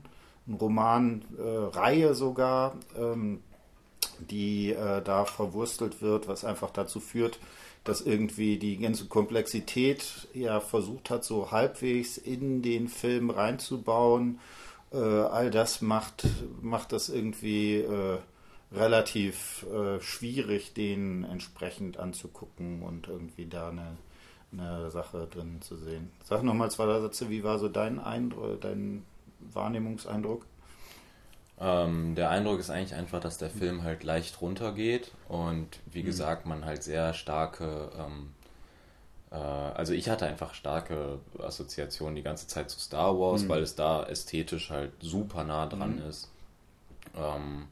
eine 0.47 0.57
Romanreihe 0.57 2.09
äh, 2.09 2.13
sogar. 2.13 2.75
Ähm, 2.97 3.41
die 4.29 4.71
äh, 4.71 5.01
da 5.01 5.25
verwurstelt 5.25 6.01
wird, 6.01 6.27
was 6.27 6.45
einfach 6.45 6.69
dazu 6.71 6.99
führt, 6.99 7.39
dass 7.83 8.01
irgendwie 8.01 8.57
die 8.57 8.77
ganze 8.77 9.05
Komplexität 9.05 10.27
ja 10.33 10.59
versucht 10.59 11.09
hat, 11.09 11.23
so 11.23 11.51
halbwegs 11.51 12.17
in 12.17 12.61
den 12.61 12.87
Film 12.87 13.29
reinzubauen. 13.29 14.39
Äh, 14.91 14.97
all 14.97 15.49
das 15.51 15.81
macht, 15.81 16.27
macht 16.61 16.91
das 16.91 17.09
irgendwie 17.09 17.77
äh, 17.77 18.19
relativ 18.71 19.65
äh, 19.73 19.99
schwierig, 20.01 20.73
den 20.73 21.23
entsprechend 21.23 21.97
anzugucken 21.97 22.83
und 22.83 23.07
irgendwie 23.07 23.47
da 23.47 23.69
eine 23.69 23.97
eine 24.51 24.91
Sache 24.91 25.27
drin 25.27 25.61
zu 25.61 25.77
sehen. 25.77 26.11
Sag 26.23 26.43
nochmal 26.43 26.71
zwei 26.71 26.99
Sätze, 26.99 27.29
wie 27.29 27.43
war 27.43 27.59
so 27.59 27.69
dein 27.69 27.99
Eindruck, 27.99 28.61
dein 28.61 29.05
Wahrnehmungseindruck? 29.39 30.45
Ähm, 31.63 32.15
der 32.15 32.31
Eindruck 32.31 32.59
ist 32.59 32.71
eigentlich 32.71 32.95
einfach, 32.95 33.19
dass 33.19 33.37
der 33.37 33.51
Film 33.51 33.83
halt 33.83 34.03
leicht 34.03 34.41
runtergeht 34.41 35.11
und 35.29 35.67
wie 35.85 36.01
mhm. 36.01 36.07
gesagt, 36.07 36.47
man 36.47 36.65
halt 36.65 36.81
sehr 36.81 37.13
starke, 37.13 37.91
ähm, 37.99 38.33
äh, 39.29 39.35
also 39.35 39.93
ich 39.93 40.09
hatte 40.09 40.25
einfach 40.25 40.55
starke 40.55 41.19
Assoziationen 41.37 42.15
die 42.15 42.23
ganze 42.23 42.47
Zeit 42.47 42.71
zu 42.71 42.79
Star 42.79 43.19
Wars, 43.19 43.43
mhm. 43.43 43.49
weil 43.49 43.61
es 43.61 43.75
da 43.75 44.03
ästhetisch 44.03 44.71
halt 44.71 44.91
super 45.01 45.43
nah 45.43 45.67
dran 45.67 45.97
mhm. 45.97 46.09
ist. 46.09 46.31
Ähm, 47.15 47.67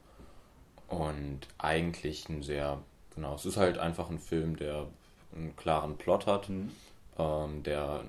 und 0.88 1.48
eigentlich 1.58 2.30
ein 2.30 2.44
sehr, 2.44 2.78
genau, 3.16 3.34
es 3.34 3.46
ist 3.46 3.58
halt 3.58 3.80
einfach 3.80 4.12
ein 4.12 4.20
Film, 4.20 4.56
der 4.56 4.86
einen 5.36 5.56
klaren 5.56 5.98
Plot 5.98 6.28
hat, 6.28 6.48
mhm. 6.50 6.70
ähm, 7.18 7.64
der 7.64 8.02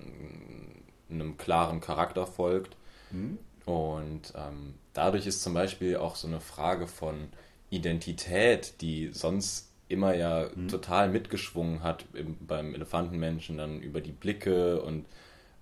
einem 1.09 1.39
klaren 1.39 1.81
Charakter 1.81 2.27
folgt. 2.27 2.77
Mhm. 3.11 3.39
Und 3.65 4.35
ähm, 4.37 4.75
dadurch 5.01 5.27
ist 5.27 5.43
zum 5.43 5.55
Beispiel 5.55 5.97
auch 5.97 6.15
so 6.15 6.29
eine 6.29 6.41
Frage 6.41 6.87
von 6.87 7.31
Identität, 7.71 8.83
die 8.83 9.09
sonst 9.13 9.71
immer 9.89 10.15
ja 10.15 10.51
mhm. 10.55 10.69
total 10.69 11.09
mitgeschwungen 11.09 11.83
hat 11.83 12.05
im, 12.13 12.37
beim 12.47 12.75
Elefantenmenschen, 12.75 13.57
dann 13.57 13.81
über 13.81 14.03
die 14.03 14.13
Blicke 14.13 14.83
und 14.83 15.07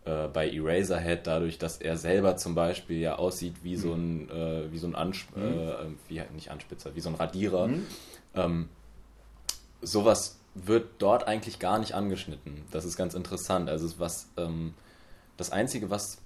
äh, 0.04 0.26
bei 0.26 0.50
Eraserhead 0.50 1.24
dadurch, 1.28 1.56
dass 1.56 1.76
er 1.76 1.96
selber 1.96 2.36
zum 2.36 2.56
Beispiel 2.56 2.98
ja 2.98 3.14
aussieht 3.14 3.54
wie 3.62 3.76
mhm. 3.76 3.80
so 3.80 3.92
ein, 3.94 4.30
äh, 4.30 4.72
wie 4.72 4.78
so 4.78 4.88
ein 4.88 4.96
Ansp 4.96 5.36
mhm. 5.36 5.42
äh, 5.42 5.74
wie, 6.08 6.20
nicht 6.34 6.50
Anspitzer, 6.50 6.96
wie 6.96 7.00
so 7.00 7.08
ein 7.08 7.14
Radierer. 7.14 7.68
Mhm. 7.68 7.86
Ähm, 8.34 8.68
sowas 9.80 10.40
wird 10.54 10.88
dort 10.98 11.28
eigentlich 11.28 11.60
gar 11.60 11.78
nicht 11.78 11.94
angeschnitten. 11.94 12.64
Das 12.72 12.84
ist 12.84 12.96
ganz 12.96 13.14
interessant. 13.14 13.70
Also 13.70 14.00
was 14.00 14.28
ähm, 14.36 14.74
das 15.36 15.52
Einzige, 15.52 15.90
was 15.90 16.18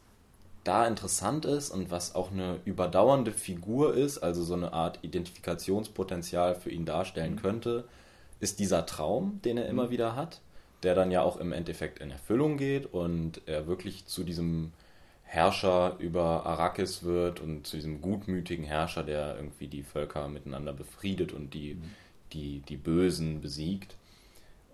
da 0.64 0.86
interessant 0.86 1.44
ist 1.44 1.70
und 1.70 1.90
was 1.90 2.14
auch 2.14 2.30
eine 2.30 2.60
überdauernde 2.64 3.32
Figur 3.32 3.94
ist, 3.94 4.18
also 4.18 4.42
so 4.44 4.54
eine 4.54 4.72
Art 4.72 4.98
Identifikationspotenzial 5.02 6.54
für 6.54 6.70
ihn 6.70 6.84
darstellen 6.84 7.34
mhm. 7.34 7.42
könnte, 7.42 7.84
ist 8.40 8.58
dieser 8.58 8.86
Traum, 8.86 9.40
den 9.44 9.58
er 9.58 9.66
immer 9.66 9.86
mhm. 9.86 9.90
wieder 9.90 10.16
hat, 10.16 10.40
der 10.82 10.94
dann 10.94 11.10
ja 11.10 11.22
auch 11.22 11.36
im 11.38 11.52
Endeffekt 11.52 11.98
in 11.98 12.10
Erfüllung 12.10 12.56
geht 12.56 12.92
und 12.92 13.40
er 13.46 13.66
wirklich 13.66 14.06
zu 14.06 14.24
diesem 14.24 14.72
Herrscher 15.24 15.96
über 15.98 16.44
Arrakis 16.46 17.04
wird 17.04 17.40
und 17.40 17.66
zu 17.66 17.76
diesem 17.76 18.00
gutmütigen 18.02 18.64
Herrscher, 18.64 19.02
der 19.02 19.36
irgendwie 19.36 19.66
die 19.66 19.82
Völker 19.82 20.28
miteinander 20.28 20.72
befriedet 20.72 21.32
und 21.32 21.54
die, 21.54 21.74
mhm. 21.74 21.90
die, 22.32 22.58
die 22.68 22.76
Bösen 22.76 23.40
besiegt. 23.40 23.96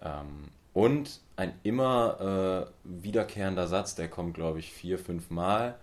Ähm, 0.03 0.49
und 0.79 1.19
ein 1.35 1.55
immer 1.65 2.69
äh, 2.69 2.73
wiederkehrender 2.85 3.67
Satz, 3.67 3.97
der 3.97 4.07
kommt, 4.07 4.35
glaube 4.35 4.61
ich, 4.61 4.71
vier, 4.71 4.97
fünf 4.97 5.29
Mal. 5.29 5.75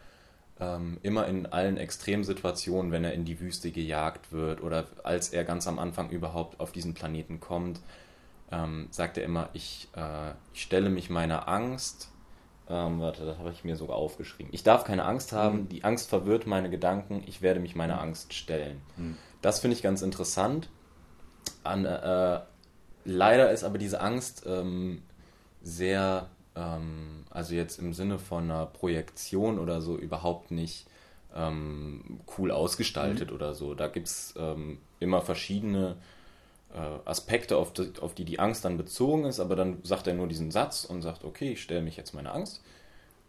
Ähm, 0.57 0.99
immer 1.03 1.27
in 1.27 1.47
allen 1.47 1.75
Extremsituationen, 1.75 2.93
wenn 2.93 3.03
er 3.03 3.11
in 3.11 3.25
die 3.25 3.41
Wüste 3.41 3.71
gejagt 3.71 4.31
wird 4.31 4.63
oder 4.63 4.85
als 5.03 5.33
er 5.33 5.43
ganz 5.43 5.67
am 5.67 5.79
Anfang 5.79 6.11
überhaupt 6.11 6.61
auf 6.61 6.71
diesen 6.71 6.93
Planeten 6.93 7.41
kommt, 7.41 7.81
ähm, 8.53 8.87
sagt 8.89 9.17
er 9.17 9.25
immer, 9.25 9.49
ich, 9.51 9.89
äh, 9.97 10.31
ich 10.53 10.61
stelle 10.61 10.89
mich 10.89 11.09
meiner 11.09 11.49
Angst. 11.49 12.09
Ähm, 12.69 13.01
warte, 13.01 13.25
das 13.25 13.37
habe 13.37 13.51
ich 13.51 13.65
mir 13.65 13.75
sogar 13.75 13.97
aufgeschrieben. 13.97 14.53
Ich 14.53 14.63
darf 14.63 14.85
keine 14.85 15.03
Angst 15.03 15.33
haben, 15.33 15.63
mhm. 15.63 15.67
die 15.67 15.83
Angst 15.83 16.07
verwirrt 16.07 16.47
meine 16.47 16.69
Gedanken, 16.69 17.21
ich 17.27 17.41
werde 17.41 17.59
mich 17.59 17.75
meiner 17.75 17.99
Angst 17.99 18.33
stellen. 18.33 18.81
Mhm. 18.95 19.17
Das 19.41 19.59
finde 19.59 19.75
ich 19.75 19.83
ganz 19.83 20.01
interessant. 20.01 20.69
An, 21.65 21.83
äh, 21.83 22.39
leider 23.05 23.51
ist 23.51 23.63
aber 23.63 23.77
diese 23.77 24.01
Angst 24.01 24.43
ähm, 24.45 25.01
sehr, 25.61 26.27
ähm, 26.55 27.23
also 27.29 27.55
jetzt 27.55 27.79
im 27.79 27.93
Sinne 27.93 28.19
von 28.19 28.45
einer 28.45 28.65
Projektion 28.65 29.59
oder 29.59 29.81
so, 29.81 29.97
überhaupt 29.97 30.51
nicht 30.51 30.87
ähm, 31.35 32.19
cool 32.37 32.51
ausgestaltet 32.51 33.29
mhm. 33.29 33.35
oder 33.35 33.53
so. 33.53 33.73
Da 33.73 33.87
gibt 33.87 34.07
es 34.07 34.33
ähm, 34.37 34.79
immer 34.99 35.21
verschiedene 35.21 35.95
äh, 36.73 37.09
Aspekte, 37.09 37.57
auf 37.57 37.73
die, 37.73 37.93
auf 38.01 38.15
die 38.15 38.25
die 38.25 38.39
Angst 38.39 38.65
dann 38.65 38.77
bezogen 38.77 39.25
ist, 39.25 39.39
aber 39.39 39.55
dann 39.55 39.79
sagt 39.83 40.07
er 40.07 40.13
nur 40.13 40.27
diesen 40.27 40.51
Satz 40.51 40.85
und 40.85 41.01
sagt, 41.01 41.23
okay, 41.23 41.53
ich 41.53 41.61
stelle 41.61 41.81
mich 41.81 41.97
jetzt 41.97 42.13
meine 42.13 42.31
Angst. 42.31 42.61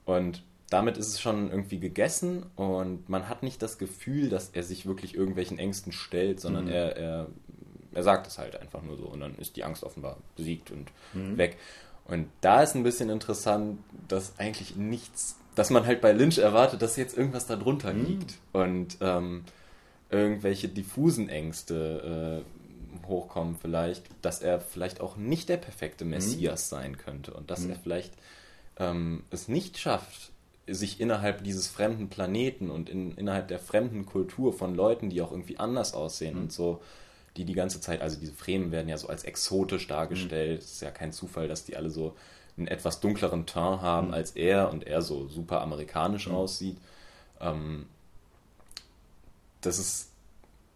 Und 0.05 0.43
damit 0.71 0.97
ist 0.97 1.09
es 1.09 1.21
schon 1.21 1.51
irgendwie 1.51 1.79
gegessen 1.79 2.47
und 2.57 3.09
man 3.09 3.29
hat 3.29 3.43
nicht 3.43 3.63
das 3.63 3.79
Gefühl, 3.79 4.29
dass 4.29 4.51
er 4.51 4.63
sich 4.65 4.87
wirklich 4.87 5.15
irgendwelchen 5.15 5.59
Ängsten 5.59 5.93
stellt, 5.93 6.41
sondern 6.41 6.65
mhm. 6.65 6.73
er, 6.73 6.97
er 6.97 7.27
er 7.97 8.03
sagt 8.03 8.27
es 8.27 8.39
halt 8.39 8.61
einfach 8.61 8.83
nur 8.83 8.97
so 8.99 9.05
und 9.05 9.21
dann 9.21 9.35
ist 9.37 9.57
die 9.57 9.65
Angst 9.65 9.83
offenbar 9.83 10.19
besiegt 10.37 10.71
und 10.71 10.91
mhm. 11.15 11.39
weg. 11.39 11.57
Und 12.05 12.29
da 12.43 12.63
ist 12.63 12.77
ein 12.77 12.83
bisschen 12.83 13.09
interessant, 13.09 13.79
dass 14.07 14.39
eigentlich 14.39 14.77
nichts, 14.77 15.37
dass 15.55 15.71
man 15.71 15.87
halt 15.87 16.03
bei 16.03 16.13
Lynch 16.13 16.39
erwartet, 16.39 16.83
dass 16.83 16.97
jetzt 16.97 17.17
irgendwas 17.17 17.47
da 17.47 17.57
drunter 17.57 17.93
mhm. 17.95 18.05
liegt 18.05 18.35
und 18.53 18.99
ähm, 19.01 19.45
irgendwelche 20.11 20.69
diffusen 20.69 21.29
Ängste 21.31 22.45
äh, 22.45 23.07
hochkommen 23.09 23.57
vielleicht, 23.57 24.05
dass 24.21 24.43
er 24.43 24.61
vielleicht 24.61 25.01
auch 25.01 25.17
nicht 25.17 25.49
der 25.49 25.57
perfekte 25.57 26.05
mhm. 26.05 26.11
Messias 26.11 26.71
mhm. 26.71 26.77
sein 26.77 26.99
könnte 26.99 27.33
und 27.33 27.51
dass 27.51 27.65
er 27.65 27.77
mhm. 27.77 27.81
vielleicht 27.83 28.13
ähm, 28.79 29.25
es 29.31 29.49
nicht 29.49 29.79
schafft, 29.79 30.33
sich 30.69 31.01
innerhalb 31.01 31.45
dieses 31.45 31.69
fremden 31.69 32.09
Planeten 32.09 32.71
und 32.71 32.91
in, 32.91 33.17
innerhalb 33.17 33.49
der 33.49 33.59
fremden 33.59 34.05
Kultur 34.05 34.53
von 34.53 34.75
Leuten, 34.75 35.09
die 35.11 35.23
auch 35.23 35.31
irgendwie 35.31 35.59
anders 35.59 35.95
aussehen 35.95 36.35
mhm. 36.35 36.43
und 36.43 36.53
so, 36.53 36.83
die 37.37 37.45
die 37.45 37.55
ganze 37.55 37.81
Zeit, 37.81 38.01
also 38.01 38.19
diese 38.19 38.33
Fremen 38.33 38.73
werden 38.73 38.89
ja 38.89 38.99
so 38.99 39.09
als 39.09 39.25
exotisch 39.25 39.87
dargestellt. 39.87 40.61
Mhm. 40.61 40.65
Es 40.65 40.73
ist 40.73 40.83
ja 40.83 40.91
kein 40.91 41.13
Zufall, 41.13 41.49
dass 41.49 41.65
die 41.65 41.77
alle 41.77 41.91
so 41.91 42.15
einen 42.57 42.69
etwas 42.69 43.01
dunkleren 43.01 43.47
Teint 43.47 43.83
haben 43.83 44.09
mhm. 44.09 44.15
als 44.15 44.33
er 44.33 44.71
und 44.71 44.87
er 44.87 45.03
so 45.03 45.29
super 45.29 45.61
amerikanisch 45.61 46.29
mhm. 46.29 46.35
aussieht. 46.35 46.79
Ähm, 47.41 47.87
das 49.61 49.79
ist 49.79 50.11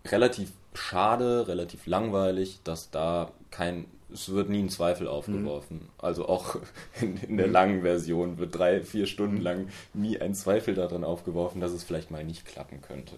relativ 0.07 0.53
schade, 0.75 1.49
relativ 1.49 1.87
langweilig, 1.87 2.61
dass 2.65 2.91
da 2.91 3.31
kein, 3.51 3.87
es 4.13 4.29
wird 4.31 4.49
nie 4.49 4.63
ein 4.63 4.69
Zweifel 4.69 5.09
aufgeworfen. 5.09 5.79
Mhm. 5.79 5.89
Also 5.99 6.29
auch 6.29 6.57
in, 7.01 7.17
in 7.19 7.37
der 7.37 7.47
mhm. 7.47 7.53
langen 7.53 7.83
Version 7.83 8.39
wird 8.39 8.57
drei, 8.57 8.83
vier 8.83 9.07
Stunden 9.07 9.37
mhm. 9.37 9.43
lang 9.43 9.69
nie 9.95 10.21
ein 10.21 10.35
Zweifel 10.35 10.75
darin 10.75 11.05
aufgeworfen, 11.05 11.61
dass 11.61 11.73
es 11.73 11.85
vielleicht 11.85 12.11
mal 12.11 12.25
nicht 12.25 12.45
klappen 12.45 12.83
könnte. 12.83 13.17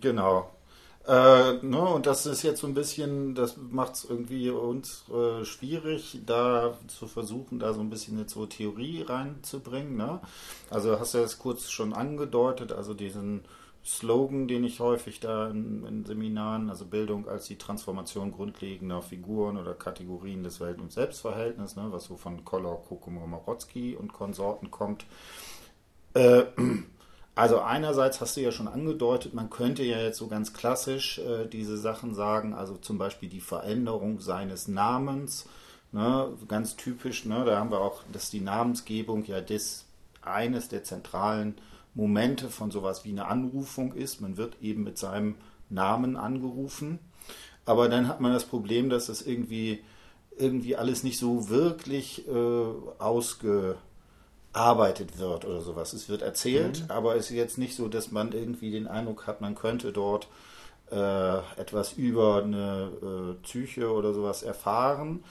Genau. 0.00 0.50
Äh, 1.08 1.54
ne, 1.62 1.80
und 1.80 2.04
das 2.04 2.26
ist 2.26 2.42
jetzt 2.42 2.60
so 2.60 2.66
ein 2.66 2.74
bisschen, 2.74 3.34
das 3.34 3.56
macht 3.56 3.94
es 3.94 4.04
irgendwie 4.04 4.50
uns 4.50 5.06
äh, 5.08 5.42
schwierig, 5.46 6.20
da 6.26 6.76
zu 6.86 7.06
versuchen, 7.06 7.58
da 7.58 7.72
so 7.72 7.80
ein 7.80 7.88
bisschen 7.88 8.18
eine 8.18 8.28
so 8.28 8.44
Theorie 8.44 9.00
reinzubringen. 9.00 9.96
Ne? 9.96 10.20
Also 10.68 11.00
hast 11.00 11.14
du 11.14 11.18
das 11.18 11.38
kurz 11.38 11.70
schon 11.70 11.94
angedeutet, 11.94 12.72
also 12.72 12.92
diesen 12.92 13.40
Slogan, 13.82 14.48
den 14.48 14.64
ich 14.64 14.80
häufig 14.80 15.18
da 15.18 15.48
in, 15.48 15.86
in, 15.86 16.04
Seminaren, 16.04 16.68
also 16.68 16.84
Bildung 16.84 17.26
als 17.26 17.46
die 17.46 17.56
Transformation 17.56 18.30
grundlegender 18.30 19.00
Figuren 19.00 19.56
oder 19.56 19.72
Kategorien 19.72 20.42
des 20.42 20.60
Welt- 20.60 20.78
und 20.78 20.92
Selbstverhältnisses, 20.92 21.76
ne, 21.76 21.86
was 21.90 22.04
so 22.04 22.16
von 22.18 22.44
Kollor, 22.44 22.84
Kokomorotsky 22.86 23.96
und 23.96 24.12
Konsorten 24.12 24.70
kommt. 24.70 25.06
Äh, 26.12 26.44
also 27.38 27.60
einerseits 27.60 28.20
hast 28.20 28.36
du 28.36 28.40
ja 28.40 28.50
schon 28.50 28.66
angedeutet, 28.66 29.32
man 29.32 29.48
könnte 29.48 29.84
ja 29.84 30.00
jetzt 30.00 30.18
so 30.18 30.26
ganz 30.26 30.52
klassisch 30.52 31.18
äh, 31.20 31.46
diese 31.46 31.78
Sachen 31.78 32.12
sagen, 32.12 32.52
also 32.52 32.76
zum 32.76 32.98
Beispiel 32.98 33.28
die 33.28 33.40
Veränderung 33.40 34.18
seines 34.18 34.66
Namens, 34.66 35.46
ne, 35.92 36.32
ganz 36.48 36.74
typisch, 36.74 37.26
ne, 37.26 37.44
da 37.44 37.58
haben 37.58 37.70
wir 37.70 37.80
auch, 37.80 38.02
dass 38.12 38.30
die 38.30 38.40
Namensgebung 38.40 39.24
ja 39.24 39.40
das 39.40 39.84
eines 40.20 40.68
der 40.68 40.82
zentralen 40.82 41.54
Momente 41.94 42.48
von 42.48 42.72
sowas 42.72 43.04
wie 43.04 43.10
eine 43.10 43.26
Anrufung 43.26 43.94
ist. 43.94 44.20
Man 44.20 44.36
wird 44.36 44.60
eben 44.60 44.82
mit 44.82 44.98
seinem 44.98 45.36
Namen 45.70 46.16
angerufen, 46.16 46.98
aber 47.64 47.88
dann 47.88 48.08
hat 48.08 48.20
man 48.20 48.32
das 48.32 48.46
Problem, 48.46 48.90
dass 48.90 49.06
das 49.06 49.22
irgendwie 49.22 49.84
irgendwie 50.36 50.74
alles 50.74 51.04
nicht 51.04 51.18
so 51.18 51.48
wirklich 51.48 52.26
äh, 52.26 52.64
ausge 52.98 53.76
arbeitet 54.58 55.18
wird 55.18 55.44
oder 55.44 55.60
sowas. 55.60 55.92
Es 55.92 56.08
wird 56.08 56.22
erzählt, 56.22 56.82
mhm. 56.84 56.90
aber 56.90 57.16
es 57.16 57.30
ist 57.30 57.36
jetzt 57.36 57.58
nicht 57.58 57.76
so, 57.76 57.88
dass 57.88 58.10
man 58.10 58.32
irgendwie 58.32 58.70
den 58.70 58.88
Eindruck 58.88 59.26
hat, 59.26 59.40
man 59.40 59.54
könnte 59.54 59.92
dort 59.92 60.28
äh, 60.90 61.38
etwas 61.60 61.92
über 61.92 62.42
eine 62.42 62.90
äh, 63.02 63.42
Psyche 63.42 63.90
oder 63.90 64.12
sowas 64.12 64.42
erfahren. 64.42 65.24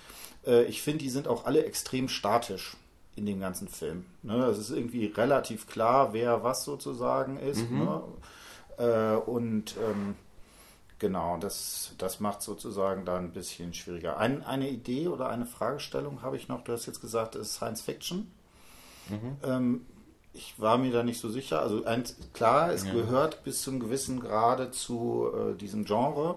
Äh, 0.45 0.63
ich 0.65 0.81
finde, 0.81 0.99
die 0.99 1.09
sind 1.09 1.27
auch 1.27 1.45
alle 1.45 1.65
extrem 1.65 2.07
statisch 2.07 2.77
in 3.15 3.25
dem 3.25 3.39
ganzen 3.39 3.67
Film. 3.67 4.05
Ne? 4.23 4.45
Es 4.45 4.57
ist 4.59 4.69
irgendwie 4.69 5.07
relativ 5.07 5.67
klar, 5.67 6.13
wer 6.13 6.43
was 6.43 6.63
sozusagen 6.63 7.37
ist. 7.37 7.69
Mhm. 7.69 7.79
Ne? 7.79 8.01
Äh, 8.77 9.29
und 9.29 9.75
ähm, 9.77 10.15
genau, 10.99 11.37
das, 11.37 11.93
das 11.97 12.19
macht 12.19 12.43
sozusagen 12.43 13.05
da 13.05 13.17
ein 13.17 13.31
bisschen 13.31 13.73
schwieriger. 13.73 14.17
Ein, 14.17 14.43
eine 14.43 14.69
Idee 14.69 15.07
oder 15.07 15.29
eine 15.29 15.47
Fragestellung 15.47 16.21
habe 16.21 16.37
ich 16.37 16.47
noch. 16.47 16.63
Du 16.63 16.71
hast 16.71 16.85
jetzt 16.85 17.01
gesagt, 17.01 17.35
es 17.35 17.47
ist 17.47 17.53
Science 17.55 17.81
Fiction. 17.81 18.31
Mhm. 19.09 19.37
Ähm, 19.43 19.85
ich 20.33 20.59
war 20.59 20.77
mir 20.77 20.91
da 20.91 21.03
nicht 21.03 21.19
so 21.19 21.29
sicher. 21.29 21.61
Also 21.61 21.85
eins, 21.85 22.15
klar, 22.33 22.71
es 22.71 22.85
ja. 22.85 22.93
gehört 22.93 23.43
bis 23.43 23.61
zum 23.61 23.79
gewissen 23.79 24.19
Grade 24.19 24.71
zu 24.71 25.29
äh, 25.33 25.55
diesem 25.57 25.85
Genre, 25.85 26.35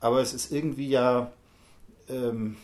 aber 0.00 0.20
es 0.20 0.32
ist 0.32 0.52
irgendwie 0.52 0.88
ja, 0.88 1.32
ähm, 2.08 2.56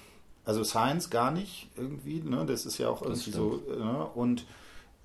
Also 0.45 0.64
Science 0.64 1.11
gar 1.11 1.31
nicht 1.31 1.69
irgendwie, 1.76 2.23
ne? 2.23 2.47
Das 2.47 2.64
ist 2.64 2.78
ja 2.78 2.88
auch 2.88 3.02
irgendwie 3.02 3.31
so. 3.31 3.62
Ne? 3.69 4.07
Und 4.14 4.47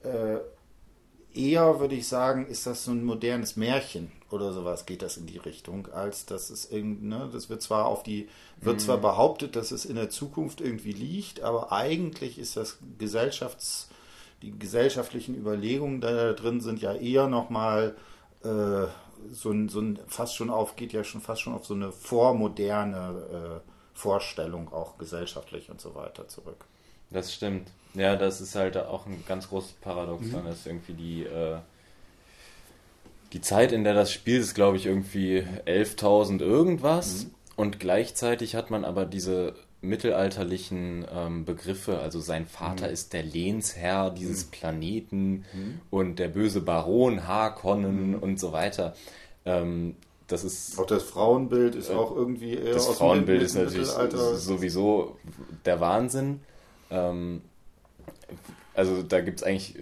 äh, 0.03 0.37
eher 1.33 1.79
würde 1.79 1.95
ich 1.95 2.07
sagen, 2.07 2.47
ist 2.47 2.65
das 2.65 2.85
so 2.85 2.91
ein 2.91 3.03
modernes 3.03 3.55
Märchen 3.55 4.11
oder 4.29 4.53
sowas, 4.53 4.85
geht 4.85 5.01
das 5.01 5.17
in 5.17 5.25
die 5.25 5.37
Richtung, 5.37 5.87
als 5.91 6.25
dass 6.25 6.49
es 6.49 6.71
irgendwie, 6.71 7.07
ne, 7.07 7.29
das 7.31 7.49
wird 7.49 7.61
zwar 7.61 7.85
auf 7.85 8.03
die, 8.03 8.29
wird 8.61 8.81
zwar 8.81 8.97
mhm. 8.97 9.01
behauptet, 9.01 9.55
dass 9.55 9.71
es 9.71 9.85
in 9.85 9.95
der 9.95 10.09
Zukunft 10.09 10.61
irgendwie 10.61 10.93
liegt, 10.93 11.41
aber 11.41 11.71
eigentlich 11.71 12.39
ist 12.39 12.55
das 12.55 12.77
Gesellschafts, 12.97 13.89
die 14.43 14.59
gesellschaftlichen 14.59 15.35
Überlegungen, 15.35 16.01
die 16.01 16.07
da 16.07 16.33
drin 16.33 16.59
sind, 16.59 16.81
ja 16.81 16.93
eher 16.93 17.27
nochmal 17.27 17.95
äh, 18.43 18.87
so 19.31 19.51
ein, 19.51 19.69
so 19.69 19.79
ein 19.79 19.99
fast 20.07 20.35
schon 20.35 20.49
auf, 20.49 20.75
geht 20.75 20.91
ja 20.91 21.05
schon 21.05 21.21
fast 21.21 21.41
schon 21.41 21.53
auf 21.53 21.65
so 21.65 21.73
eine 21.73 21.93
vormoderne 21.93 23.61
äh, 23.63 23.69
Vorstellung 23.97 24.71
auch 24.73 24.97
gesellschaftlich 24.97 25.69
und 25.69 25.79
so 25.79 25.95
weiter 25.95 26.27
zurück. 26.27 26.65
Das 27.09 27.33
stimmt. 27.33 27.69
Ja, 27.93 28.17
das 28.17 28.41
ist 28.41 28.55
halt 28.55 28.75
auch 28.75 29.05
ein 29.05 29.23
ganz 29.27 29.47
großes 29.47 29.73
Paradoxon, 29.73 30.43
mhm. 30.43 30.47
dass 30.47 30.65
irgendwie 30.65 30.93
die, 30.93 31.23
äh, 31.23 31.59
die 33.31 33.39
Zeit, 33.39 33.71
in 33.71 33.85
der 33.85 33.93
das 33.93 34.11
Spiel 34.11 34.39
ist, 34.39 34.55
glaube 34.55 34.75
ich, 34.75 34.87
irgendwie 34.87 35.47
11.000 35.65 36.41
irgendwas. 36.41 37.25
Mhm. 37.25 37.35
Und 37.55 37.79
gleichzeitig 37.79 38.55
hat 38.55 38.71
man 38.71 38.83
aber 38.83 39.05
diese 39.05 39.53
mittelalterlichen 39.83 41.05
ähm, 41.13 41.45
Begriffe, 41.45 41.99
also 41.99 42.19
sein 42.19 42.47
Vater 42.47 42.87
mhm. 42.87 42.93
ist 42.93 43.13
der 43.13 43.23
Lehnsherr 43.23 44.09
dieses 44.09 44.45
mhm. 44.45 44.51
Planeten 44.51 45.31
mhm. 45.53 45.81
und 45.89 46.19
der 46.19 46.29
böse 46.29 46.61
Baron 46.61 47.27
Harkonnen 47.27 48.11
mhm. 48.11 48.19
und 48.19 48.39
so 48.39 48.51
weiter. 48.53 48.95
Ähm, 49.45 49.95
das 50.27 50.43
ist 50.43 50.79
auch 50.79 50.85
das 50.85 51.03
Frauenbild 51.03 51.75
ist 51.75 51.89
äh, 51.89 51.93
auch 51.93 52.15
irgendwie 52.15 52.55
eher 52.55 52.73
das 52.73 52.87
Frauenbild 52.87 53.43
ist 53.43 53.55
natürlich 53.55 53.87
sowieso 53.87 55.17
der 55.65 55.81
Wahnsinn. 55.81 56.39
Ähm, 56.89 57.41
also 58.73 59.03
da 59.03 59.19
gibt 59.19 59.41
es 59.41 59.43
eigentlich 59.43 59.75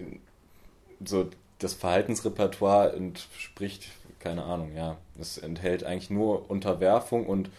so 1.04 1.30
das 1.60 1.74
Verhaltensrepertoire 1.74 2.92
entspricht, 2.92 3.84
keine 4.18 4.42
Ahnung, 4.42 4.72
ja. 4.76 4.96
Es 5.20 5.38
enthält 5.38 5.84
eigentlich 5.84 6.10
nur 6.10 6.50
Unterwerfung 6.50 7.26
und 7.26 7.50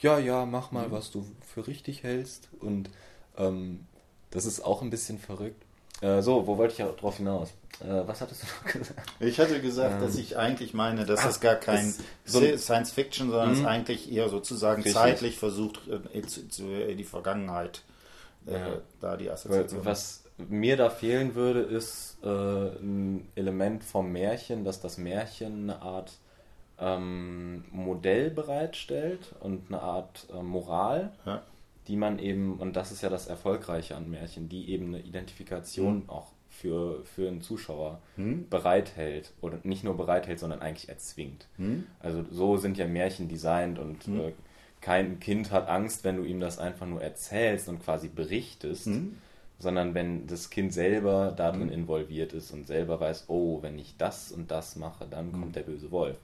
ja, 0.00 0.18
ja, 0.18 0.46
mach 0.46 0.70
mal, 0.70 0.88
mhm. 0.88 0.92
was 0.92 1.10
du 1.10 1.26
für 1.54 1.66
richtig 1.66 2.02
hältst. 2.02 2.48
Und 2.60 2.90
ähm, 3.36 3.86
das 4.30 4.44
ist 4.44 4.60
auch 4.60 4.82
ein 4.82 4.90
bisschen 4.90 5.18
verrückt. 5.18 5.64
Äh, 6.00 6.22
so, 6.22 6.46
wo 6.46 6.58
wollte 6.58 6.72
ich 6.72 6.78
ja 6.78 6.88
drauf 6.88 7.16
hinaus? 7.16 7.50
Äh, 7.80 8.06
was 8.06 8.20
hattest 8.20 8.42
du 8.42 8.46
noch 8.46 8.72
gesagt? 8.72 9.00
Ich 9.20 9.38
hatte 9.40 9.60
gesagt, 9.60 9.94
ähm, 9.94 10.00
dass 10.00 10.16
ich 10.16 10.36
eigentlich 10.36 10.74
meine, 10.74 11.04
dass 11.04 11.24
es 11.24 11.40
gar 11.40 11.56
kein 11.56 11.94
so 12.24 12.40
Science 12.56 12.92
Fiction, 12.92 13.30
sondern 13.30 13.52
es 13.52 13.60
mhm. 13.60 13.66
eigentlich 13.66 14.12
eher 14.12 14.28
sozusagen 14.28 14.82
richtig. 14.82 14.94
zeitlich 14.94 15.38
versucht, 15.38 15.80
in, 15.86 16.24
in 16.62 16.96
die 16.98 17.04
Vergangenheit 17.04 17.82
äh, 18.46 18.52
ja. 18.52 18.68
da 19.00 19.16
die 19.16 19.30
Assoziation. 19.30 19.84
Was 19.84 20.22
mir 20.36 20.76
da 20.76 20.90
fehlen 20.90 21.34
würde, 21.34 21.60
ist 21.60 22.18
äh, 22.22 22.28
ein 22.28 23.28
Element 23.34 23.82
vom 23.84 24.12
Märchen, 24.12 24.64
dass 24.64 24.80
das 24.80 24.98
Märchen 24.98 25.70
eine 25.70 25.82
Art 25.82 26.12
ähm, 26.80 27.64
Modell 27.70 28.30
bereitstellt 28.30 29.34
und 29.40 29.68
eine 29.68 29.80
Art 29.80 30.26
äh, 30.32 30.42
Moral, 30.42 31.12
ja. 31.26 31.42
die 31.86 31.96
man 31.96 32.18
eben, 32.18 32.58
und 32.58 32.76
das 32.76 32.92
ist 32.92 33.02
ja 33.02 33.08
das 33.08 33.26
Erfolgreiche 33.26 33.96
an 33.96 34.10
Märchen, 34.10 34.48
die 34.48 34.70
eben 34.70 34.88
eine 34.88 35.00
Identifikation 35.00 36.04
mhm. 36.04 36.10
auch 36.10 36.32
für, 36.48 37.04
für 37.04 37.28
einen 37.28 37.40
Zuschauer 37.40 38.00
mhm. 38.16 38.48
bereithält. 38.48 39.32
Oder 39.40 39.58
nicht 39.62 39.84
nur 39.84 39.96
bereithält, 39.96 40.40
sondern 40.40 40.60
eigentlich 40.60 40.88
erzwingt. 40.88 41.46
Mhm. 41.56 41.86
Also 42.00 42.24
so 42.30 42.56
sind 42.56 42.76
ja 42.78 42.86
Märchen 42.86 43.28
designt 43.28 43.78
und 43.78 44.04
hm. 44.04 44.20
äh, 44.20 44.32
kein 44.80 45.20
Kind 45.20 45.50
hat 45.50 45.68
Angst, 45.68 46.04
wenn 46.04 46.16
du 46.16 46.24
ihm 46.24 46.40
das 46.40 46.58
einfach 46.58 46.86
nur 46.86 47.02
erzählst 47.02 47.68
und 47.68 47.82
quasi 47.84 48.08
berichtest, 48.08 48.86
mhm. 48.86 49.18
sondern 49.58 49.94
wenn 49.94 50.26
das 50.26 50.50
Kind 50.50 50.72
selber 50.72 51.32
darin 51.36 51.66
mhm. 51.66 51.72
involviert 51.72 52.32
ist 52.32 52.52
und 52.52 52.66
selber 52.66 53.00
weiß, 53.00 53.24
oh, 53.28 53.60
wenn 53.62 53.78
ich 53.78 53.96
das 53.96 54.30
und 54.30 54.50
das 54.50 54.76
mache, 54.76 55.06
dann 55.08 55.32
kommt 55.32 55.56
der 55.56 55.62
böse 55.62 55.90
Wolf. 55.90 56.16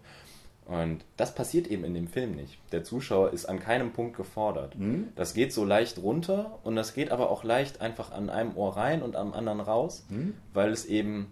Und 0.67 1.05
das 1.19 1.35
passiert 1.35 1.67
eben 1.67 1.85
in 1.85 1.93
dem 1.93 2.09
Film 2.09 2.33
nicht. 2.33 2.59
Der 2.73 2.85
Zuschauer 2.85 3.33
ist 3.33 3.45
an 3.45 3.61
keinem 3.61 3.93
Punkt 3.93 4.17
gefordert. 4.17 4.79
Mhm. 4.79 5.09
Das 5.15 5.35
geht 5.35 5.53
so 5.53 5.65
leicht 5.65 5.99
runter 5.99 6.59
und 6.65 6.75
das 6.75 6.95
geht 6.95 7.11
aber 7.11 7.31
auch 7.31 7.45
leicht 7.45 7.83
einfach 7.83 8.13
an 8.13 8.31
einem 8.31 8.57
Ohr 8.57 8.77
rein 8.77 9.03
und 9.03 9.15
am 9.15 9.35
anderen 9.35 9.61
raus, 9.61 10.07
mhm. 10.09 10.35
weil 10.55 10.71
es 10.71 10.87
eben 10.87 11.27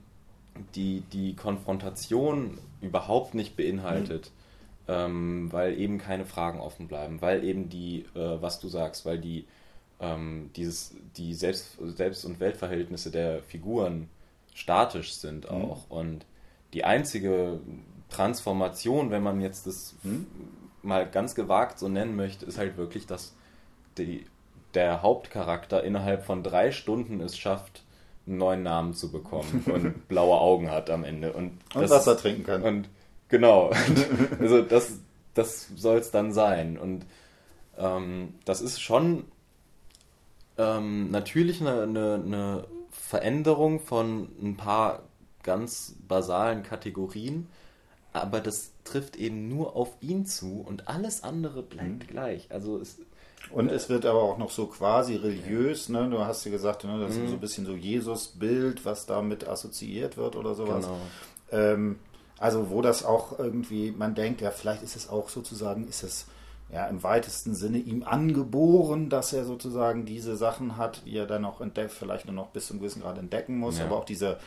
die, 0.75 1.03
die 1.13 1.35
Konfrontation 1.35 2.59
überhaupt 2.83 3.35
nicht 3.35 3.57
beinhaltet, 3.57 4.31
mhm. 4.87 4.95
ähm, 4.95 5.53
weil 5.53 5.79
eben 5.79 5.97
keine 5.97 6.27
Fragen 6.27 6.61
offen 6.61 6.87
bleiben, 6.87 7.23
weil 7.23 7.43
eben 7.43 7.71
die, 7.71 8.05
äh, 8.15 8.43
was 8.43 8.61
du 8.61 8.69
sagst, 8.69 9.07
weil 9.07 9.19
die, 9.19 9.47
ähm, 9.99 10.51
dieses, 10.57 10.95
die 11.17 11.33
Selbst-, 11.33 11.79
Selbst 11.97 12.27
und 12.27 12.39
Weltverhältnisse 12.39 13.11
der 13.11 13.43
Figuren 13.43 14.11
statisch 14.53 15.15
sind 15.15 15.51
mhm. 15.51 15.57
auch. 15.57 15.89
Und 15.89 16.27
die 16.75 16.85
einzige 16.85 17.61
Transformation, 18.13 19.11
wenn 19.11 19.23
man 19.23 19.41
jetzt 19.41 19.67
das 19.67 19.95
hm? 20.03 20.27
mal 20.83 21.09
ganz 21.09 21.35
gewagt 21.35 21.79
so 21.79 21.89
nennen 21.89 22.17
möchte, 22.17 22.47
ist 22.47 22.59
halt 22.59 22.77
wirklich, 22.77 23.07
dass 23.07 23.35
die, 23.99 24.27
der 24.75 25.03
Hauptcharakter 25.03 25.83
innerhalb 25.83 26.25
von 26.25 26.43
drei 26.43 26.73
Stunden 26.73 27.21
es 27.21 27.37
schafft, 27.37 27.85
einen 28.27 28.39
neuen 28.39 28.63
Namen 28.63 28.95
zu 28.95 29.11
bekommen 29.11 29.65
und 29.73 30.09
blaue 30.09 30.39
Augen 30.39 30.71
hat 30.71 30.91
am 30.91 31.05
Ende. 31.05 31.33
Und, 31.33 31.59
und 31.75 31.91
Wasser 31.91 32.17
trinken 32.17 32.45
kann. 32.45 32.63
Und 32.63 32.89
genau. 33.29 33.73
also 34.41 34.63
das, 34.63 34.99
das 35.35 35.69
soll 35.77 35.99
es 35.99 36.11
dann 36.11 36.33
sein. 36.33 36.79
Und 36.79 37.07
ähm, 37.79 38.35
das 38.45 38.61
ist 38.61 38.81
schon 38.81 39.25
ähm, 40.59 41.11
natürlich 41.11 41.61
eine, 41.61 41.83
eine, 41.83 42.15
eine 42.15 42.65
Veränderung 42.91 43.81
von 43.81 44.29
ein 44.41 44.57
paar 44.57 45.03
ganz 45.43 45.97
basalen 46.07 46.63
Kategorien 46.63 47.49
aber 48.13 48.41
das 48.41 48.73
trifft 48.85 49.17
eben 49.17 49.49
nur 49.49 49.77
auf 49.77 49.91
ihn 50.01 50.27
zu 50.27 50.65
und 50.67 50.89
alles 50.89 51.23
andere 51.23 51.63
bleibt 51.63 52.05
mhm. 52.05 52.07
gleich. 52.07 52.47
Also 52.51 52.79
es, 52.79 52.99
und 53.51 53.71
es 53.71 53.89
wird 53.89 54.07
aber 54.07 54.23
auch 54.23 54.39
noch 54.39 54.51
so 54.51 54.67
quasi 54.67 55.17
religiös, 55.17 55.89
ne? 55.89 56.09
Du 56.09 56.21
hast 56.21 56.45
ja 56.45 56.51
gesagt, 56.51 56.85
ne, 56.85 56.99
das 57.01 57.17
mhm. 57.17 57.25
ist 57.25 57.31
so 57.31 57.37
ein 57.37 57.41
bisschen 57.41 57.67
so 57.67 57.75
Jesus-Bild, 57.75 58.85
was 58.85 59.07
damit 59.07 59.49
assoziiert 59.49 60.17
wird 60.17 60.37
oder 60.37 60.55
sowas. 60.55 60.87
Genau. 60.87 61.65
Ähm, 61.65 61.99
also 62.39 62.71
wo 62.71 62.83
das 62.83 63.05
auch 63.05 63.39
irgendwie, 63.39 63.93
man 63.93 64.15
denkt, 64.15 64.41
ja, 64.41 64.51
vielleicht 64.51 64.83
ist 64.83 64.97
es 64.97 65.09
auch 65.09 65.29
sozusagen, 65.29 65.87
ist 65.87 66.03
es 66.03 66.27
ja 66.73 66.87
im 66.87 67.03
weitesten 67.03 67.55
Sinne 67.55 67.79
ihm 67.79 68.03
angeboren, 68.03 69.11
dass 69.11 69.33
er 69.33 69.45
sozusagen 69.45 70.07
diese 70.07 70.37
Sachen 70.37 70.77
hat, 70.77 71.03
die 71.05 71.17
er 71.17 71.27
dann 71.27 71.45
auch 71.45 71.61
entdeckt, 71.61 71.93
vielleicht 71.93 72.27
nur 72.27 72.35
noch 72.35 72.49
bis 72.49 72.67
zum 72.67 72.79
gewissen 72.79 73.03
Grad 73.03 73.19
entdecken 73.19 73.59
muss, 73.59 73.79
ja. 73.79 73.85
aber 73.85 73.97
auch 73.97 74.05
diese 74.05 74.39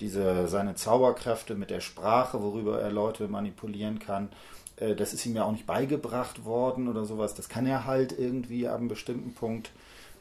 diese, 0.00 0.48
seine 0.48 0.74
Zauberkräfte 0.74 1.54
mit 1.54 1.70
der 1.70 1.80
Sprache, 1.80 2.42
worüber 2.42 2.80
er 2.80 2.90
Leute 2.90 3.28
manipulieren 3.28 3.98
kann, 3.98 4.28
äh, 4.76 4.94
das 4.94 5.14
ist 5.14 5.24
ihm 5.26 5.36
ja 5.36 5.44
auch 5.44 5.52
nicht 5.52 5.66
beigebracht 5.66 6.44
worden 6.44 6.88
oder 6.88 7.04
sowas. 7.04 7.34
Das 7.34 7.48
kann 7.48 7.66
er 7.66 7.86
halt 7.86 8.16
irgendwie 8.18 8.66
ab 8.66 8.78
einem 8.78 8.88
bestimmten 8.88 9.34
Punkt. 9.34 9.70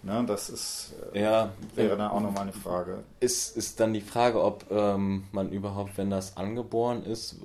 Ne, 0.03 0.21
das 0.27 0.49
ist, 0.49 0.93
äh, 1.13 1.21
ja, 1.21 1.53
wäre 1.75 1.95
dann 1.95 2.11
auch 2.11 2.19
nochmal 2.19 2.43
eine 2.43 2.51
Frage. 2.51 3.03
Ist, 3.21 3.55
ist 3.55 3.79
dann 3.79 3.93
die 3.93 4.01
Frage, 4.01 4.43
ob 4.43 4.69
ähm, 4.69 5.23
man 5.31 5.49
überhaupt, 5.49 5.97
wenn 5.97 6.09
das 6.09 6.35
angeboren 6.35 7.05
ist, 7.05 7.37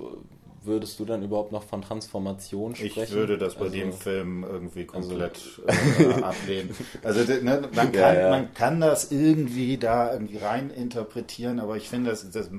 würdest 0.63 0.99
du 0.99 1.05
dann 1.05 1.23
überhaupt 1.23 1.51
noch 1.51 1.63
von 1.63 1.81
Transformation 1.81 2.75
sprechen? 2.75 3.03
Ich 3.03 3.11
würde 3.11 3.37
das 3.37 3.55
bei 3.55 3.65
also, 3.65 3.75
dem 3.75 3.93
Film 3.93 4.43
irgendwie 4.43 4.87
also 4.91 5.09
komplett 5.09 5.61
also, 5.65 6.09
äh, 6.09 6.23
ablehnen. 6.23 6.75
Also 7.03 7.33
ne, 7.33 7.69
man, 7.73 7.91
kann, 7.91 7.93
ja, 7.93 8.13
ja. 8.13 8.29
man 8.29 8.53
kann 8.53 8.81
das 8.81 9.11
irgendwie 9.11 9.77
da 9.77 10.13
irgendwie 10.13 10.37
rein 10.37 10.69
interpretieren, 10.69 11.59
aber 11.59 11.77
ich 11.77 11.89
finde, 11.89 12.11
das, 12.11 12.29
das 12.29 12.47
äh, 12.47 12.51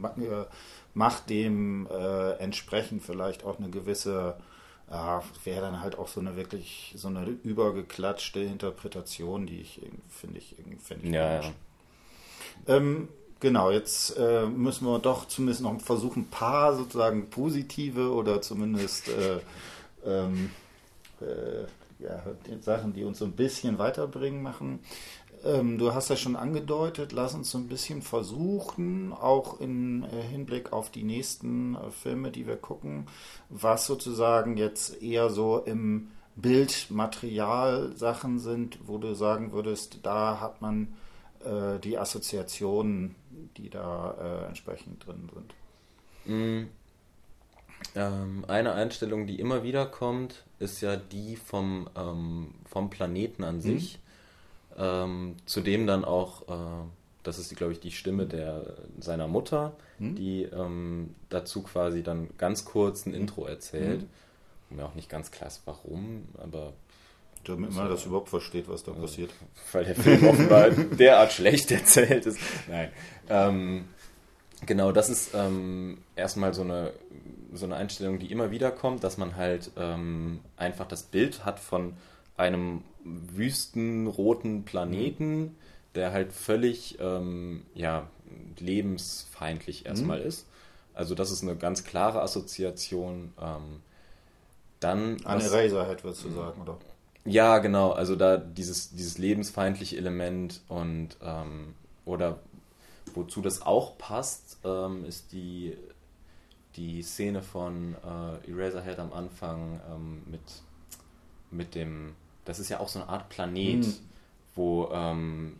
macht 0.95 1.31
dem 1.31 1.87
äh, 1.91 2.33
entsprechend 2.39 3.03
vielleicht 3.03 3.45
auch 3.45 3.59
eine 3.59 3.71
gewisse 3.71 4.37
ja, 4.91 5.23
wäre 5.45 5.61
dann 5.61 5.81
halt 5.81 5.97
auch 5.97 6.09
so 6.09 6.21
eine 6.21 6.37
wirklich 6.37 6.95
so 6.97 7.07
eine 7.07 7.25
übergeklatschte 7.25 8.41
Interpretation, 8.41 9.47
die 9.47 9.61
ich 9.61 9.81
finde 10.09 10.39
ich 10.39 10.57
finde 10.83 11.07
ich 11.07 11.13
ja, 11.13 11.41
ja. 11.43 11.53
Ähm, 12.67 13.09
Genau, 13.40 13.70
jetzt 13.70 14.18
äh, 14.18 14.44
müssen 14.46 14.87
wir 14.87 14.98
doch 14.98 15.26
zumindest 15.26 15.62
noch 15.62 15.81
versuchen, 15.81 16.24
ein 16.24 16.31
paar 16.31 16.76
sozusagen 16.76 17.31
positive 17.31 18.12
oder 18.12 18.42
zumindest 18.42 19.09
äh, 19.09 19.40
ähm, 20.05 20.50
äh, 21.22 21.64
ja, 22.03 22.22
Sachen, 22.61 22.92
die 22.92 23.05
uns 23.05 23.18
so 23.18 23.24
ein 23.24 23.33
bisschen 23.33 23.79
weiterbringen, 23.79 24.42
machen. 24.42 24.81
Ähm, 25.42 25.79
du 25.79 25.94
hast 25.94 26.11
ja 26.11 26.16
schon 26.16 26.37
angedeutet, 26.37 27.12
lass 27.12 27.35
uns 27.35 27.50
so 27.50 27.57
ein 27.57 27.68
bisschen 27.68 28.03
versuchen, 28.03 29.14
auch 29.14 29.59
im 29.61 30.05
äh, 30.05 30.22
Hinblick 30.31 30.74
auf 30.74 30.90
die 30.90 31.03
nächsten 31.03 31.76
äh, 31.76 31.90
Filme, 31.90 32.31
die 32.31 32.46
wir 32.46 32.57
gucken, 32.57 33.07
was 33.48 33.87
sozusagen 33.87 34.59
jetzt 34.59 35.03
eher 35.03 35.31
so 35.31 35.62
im 35.64 36.09
Bildmaterial 36.37 37.96
Sachen 37.96 38.38
sind, 38.38 38.79
wo 38.87 38.98
du 38.98 39.14
sagen 39.14 39.53
würdest, 39.53 40.00
da 40.03 40.40
hat 40.40 40.61
man 40.61 40.88
äh, 41.44 41.79
die 41.81 41.98
Assoziationen 41.98 43.16
die 43.57 43.70
da 43.70 44.14
äh, 44.20 44.48
entsprechend 44.48 45.07
drin 45.07 45.31
sind. 45.33 45.55
Mm. 46.26 46.68
Ähm, 47.94 48.44
eine 48.46 48.74
Einstellung, 48.74 49.26
die 49.26 49.40
immer 49.40 49.62
wieder 49.62 49.87
kommt, 49.87 50.44
ist 50.59 50.83
ja 50.83 50.96
die 50.96 51.37
vom, 51.37 51.88
ähm, 51.96 52.55
vom 52.66 52.90
Planeten 52.90 53.42
an 53.42 53.57
mhm. 53.57 53.61
sich. 53.61 53.98
Ähm, 54.76 55.37
zudem 55.46 55.87
dann 55.87 56.05
auch, 56.05 56.42
äh, 56.48 56.85
das 57.22 57.38
ist, 57.38 57.57
glaube 57.57 57.72
ich, 57.72 57.81
die 57.81 57.90
Stimme 57.90 58.26
der, 58.26 58.76
seiner 58.98 59.29
Mutter, 59.29 59.72
hm? 59.98 60.14
die 60.14 60.42
ähm, 60.44 61.14
dazu 61.29 61.62
quasi 61.62 62.03
dann 62.03 62.29
ganz 62.38 62.64
kurz 62.64 63.07
ein 63.07 63.14
Intro 63.14 63.46
erzählt. 63.46 64.03
Hm? 64.68 64.76
Mir 64.76 64.87
auch 64.87 64.94
nicht 64.94 65.09
ganz 65.09 65.31
klar 65.31 65.48
ist, 65.48 65.62
warum, 65.64 66.29
aber 66.38 66.72
damit 67.44 67.74
man 67.74 67.88
das 67.88 68.05
überhaupt 68.05 68.29
versteht, 68.29 68.68
was 68.68 68.85
da 68.85 68.92
passiert. 68.92 69.31
Weil 69.72 69.85
der 69.85 69.94
Film 69.94 70.26
offenbar 70.29 70.70
derart 70.98 71.33
schlecht 71.33 71.70
erzählt 71.70 72.26
ist. 72.26 72.38
Nein. 72.68 72.90
Ähm, 73.29 73.85
genau, 74.66 74.92
das 74.92 75.09
ist 75.09 75.31
ähm, 75.35 75.98
erstmal 76.16 76.53
so 76.55 76.62
eine, 76.62 76.92
so 77.53 77.66
eine 77.66 77.76
Einstellung, 77.76 78.18
die 78.18 78.31
immer 78.31 78.50
wieder 78.50 78.70
kommt, 78.70 79.05
dass 79.05 79.16
man 79.16 79.37
halt 79.37 79.70
ähm, 79.76 80.40
einfach 80.57 80.87
das 80.87 81.05
Bild 81.05 81.44
hat 81.44 81.61
von 81.61 81.94
einem 82.37 82.83
wüstenroten 83.05 84.64
Planeten, 84.64 85.57
der 85.94 86.12
halt 86.12 86.33
völlig 86.33 86.98
ähm, 87.00 87.64
ja, 87.74 88.09
lebensfeindlich 88.59 89.87
erstmal 89.87 90.20
mhm. 90.20 90.26
ist. 90.26 90.46
Also 90.94 91.14
das 91.14 91.31
ist 91.31 91.42
eine 91.42 91.57
ganz 91.57 91.85
klare 91.85 92.20
Assoziation. 92.20 93.33
Ähm, 93.40 93.81
dann 94.81 95.24
Eine 95.24 95.44
Eraserhead, 95.44 96.05
würdest 96.05 96.24
du 96.24 96.31
sagen, 96.31 96.61
oder? 96.62 96.79
Ja, 97.25 97.59
genau. 97.59 97.93
Also 97.93 98.17
da 98.17 98.37
dieses, 98.37 98.91
dieses 98.91 99.19
lebensfeindliche 99.19 99.97
Element 99.97 100.63
und 100.69 101.17
ähm, 101.23 101.75
oder 102.05 102.39
wozu 103.15 103.43
das 103.43 103.63
auch 103.63 103.99
passt, 103.99 104.59
ähm, 104.65 105.05
ist 105.05 105.33
die, 105.33 105.77
die 106.77 107.03
Szene 107.03 107.43
von 107.43 107.95
äh, 107.95 108.51
Eraserhead 108.51 108.99
am 108.99 109.13
Anfang 109.13 109.81
ähm, 109.91 110.23
mit, 110.27 110.41
mit 111.51 111.75
dem, 111.75 112.15
das 112.45 112.59
ist 112.59 112.69
ja 112.69 112.81
auch 112.81 112.89
so 112.89 113.01
eine 113.01 113.09
Art 113.09 113.29
Planet, 113.29 113.87
mhm. 113.87 113.95
wo, 114.55 114.89
ähm, 114.93 115.57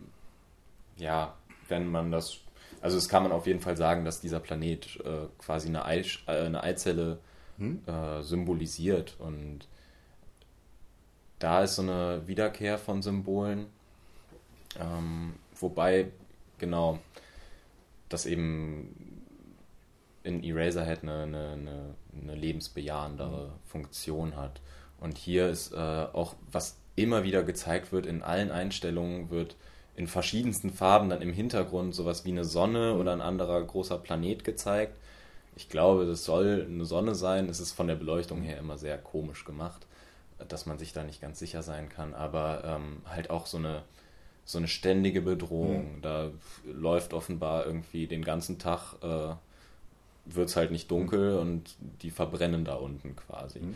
ja, 0.97 1.35
wenn 1.69 1.91
man 1.91 2.11
das, 2.11 2.39
also 2.81 2.97
es 2.97 3.09
kann 3.09 3.23
man 3.23 3.33
auf 3.33 3.47
jeden 3.47 3.61
Fall 3.61 3.77
sagen, 3.77 4.05
dass 4.05 4.21
dieser 4.21 4.41
Planet 4.41 4.99
äh, 5.05 5.27
quasi 5.39 5.69
eine, 5.69 5.85
Ei, 5.85 6.05
äh, 6.27 6.47
eine 6.47 6.63
Eizelle 6.63 7.19
mhm. 7.59 7.83
symbolisiert 8.23 9.17
und 9.19 9.67
da 11.41 11.63
ist 11.63 11.77
so 11.77 11.83
eine 11.83 12.23
Wiederkehr 12.27 12.79
von 12.79 13.03
Symbolen. 13.03 13.67
Ähm, 14.79 15.35
wobei, 15.59 16.09
genau, 16.59 17.01
das 18.09 18.27
eben 18.27 19.25
in 20.23 20.45
Eraserhead 20.45 21.03
eine, 21.03 21.23
eine, 21.23 21.95
eine 22.23 22.35
lebensbejahendere 22.35 23.47
mhm. 23.47 23.53
Funktion 23.67 24.37
hat. 24.37 24.61
Und 25.01 25.17
hier 25.17 25.49
ist 25.49 25.73
äh, 25.73 25.77
auch, 25.77 26.37
was 26.53 26.77
immer 26.95 27.25
wieder 27.25 27.43
gezeigt 27.43 27.91
wird, 27.91 28.05
in 28.05 28.23
allen 28.23 28.51
Einstellungen 28.51 29.31
wird 29.31 29.57
in 29.97 30.07
verschiedensten 30.07 30.71
Farben 30.71 31.09
dann 31.09 31.23
im 31.23 31.33
Hintergrund 31.33 31.95
sowas 31.95 32.27
wie 32.27 32.31
eine 32.31 32.45
Sonne 32.45 32.93
mhm. 32.93 33.01
oder 33.01 33.13
ein 33.13 33.23
anderer 33.23 33.63
großer 33.63 33.97
Planet 33.97 34.45
gezeigt. 34.45 34.95
Ich 35.57 35.71
glaube, 35.71 36.05
das 36.05 36.25
soll 36.27 36.67
eine 36.69 36.85
Sonne 36.85 37.15
sein. 37.15 37.49
Es 37.49 37.61
ist 37.61 37.73
von 37.73 37.89
der 37.89 37.97
Beleuchtung 37.97 38.43
her 38.43 38.59
immer 38.59 38.77
sehr 38.77 38.99
komisch 38.99 39.47
gemacht 39.47 39.87
dass 40.49 40.67
man 40.67 40.79
sich 40.79 40.93
da 40.93 41.05
nicht 41.05 41.21
ganz 41.21 41.39
sicher 41.39 41.63
sein 41.63 41.89
kann, 41.89 42.15
aber 42.15 42.63
ähm, 42.65 43.03
halt 43.07 43.31
auch 43.31 43.47
so 43.47 43.59
eine, 43.59 43.83
so 44.45 44.59
eine 44.59 44.69
ständige 44.69 45.23
Bedrohung. 45.23 45.97
Mhm. 45.97 46.03
Da 46.03 46.31
läuft 46.65 47.13
offenbar 47.13 47.67
irgendwie 47.67 48.07
den 48.07 48.25
ganzen 48.25 48.59
Tag, 48.59 48.95
äh, 49.03 49.35
wird 50.27 50.49
es 50.49 50.57
halt 50.57 50.71
nicht 50.71 50.91
dunkel 50.91 51.35
mhm. 51.35 51.41
und 51.41 51.77
die 52.03 52.11
verbrennen 52.11 52.65
da 52.65 52.75
unten 52.75 53.17
quasi. 53.17 53.61
Mhm. 53.61 53.75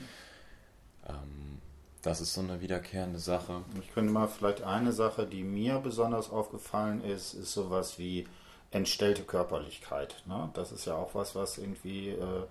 Ähm, 1.09 1.59
das 2.03 2.21
ist 2.21 2.35
so 2.35 2.43
eine 2.43 2.61
wiederkehrende 2.61 3.19
Sache. 3.19 3.63
Ich 3.81 3.93
könnte 3.95 4.13
mal 4.13 4.29
vielleicht 4.29 4.63
eine 4.63 4.93
Sache, 4.93 5.27
die 5.27 5.43
mir 5.43 5.79
besonders 5.79 6.31
aufgefallen 6.31 7.03
ist, 7.03 7.33
ist 7.33 7.53
sowas 7.53 7.99
wie 7.99 8.27
entstellte 8.71 9.23
Körperlichkeit. 9.23 10.23
Ne? 10.27 10.51
Das 10.53 10.71
ist 10.71 10.85
ja 10.85 10.97
auch 10.97 11.15
was, 11.15 11.35
was 11.35 11.57
irgendwie 11.57 12.11
äh, 12.11 12.43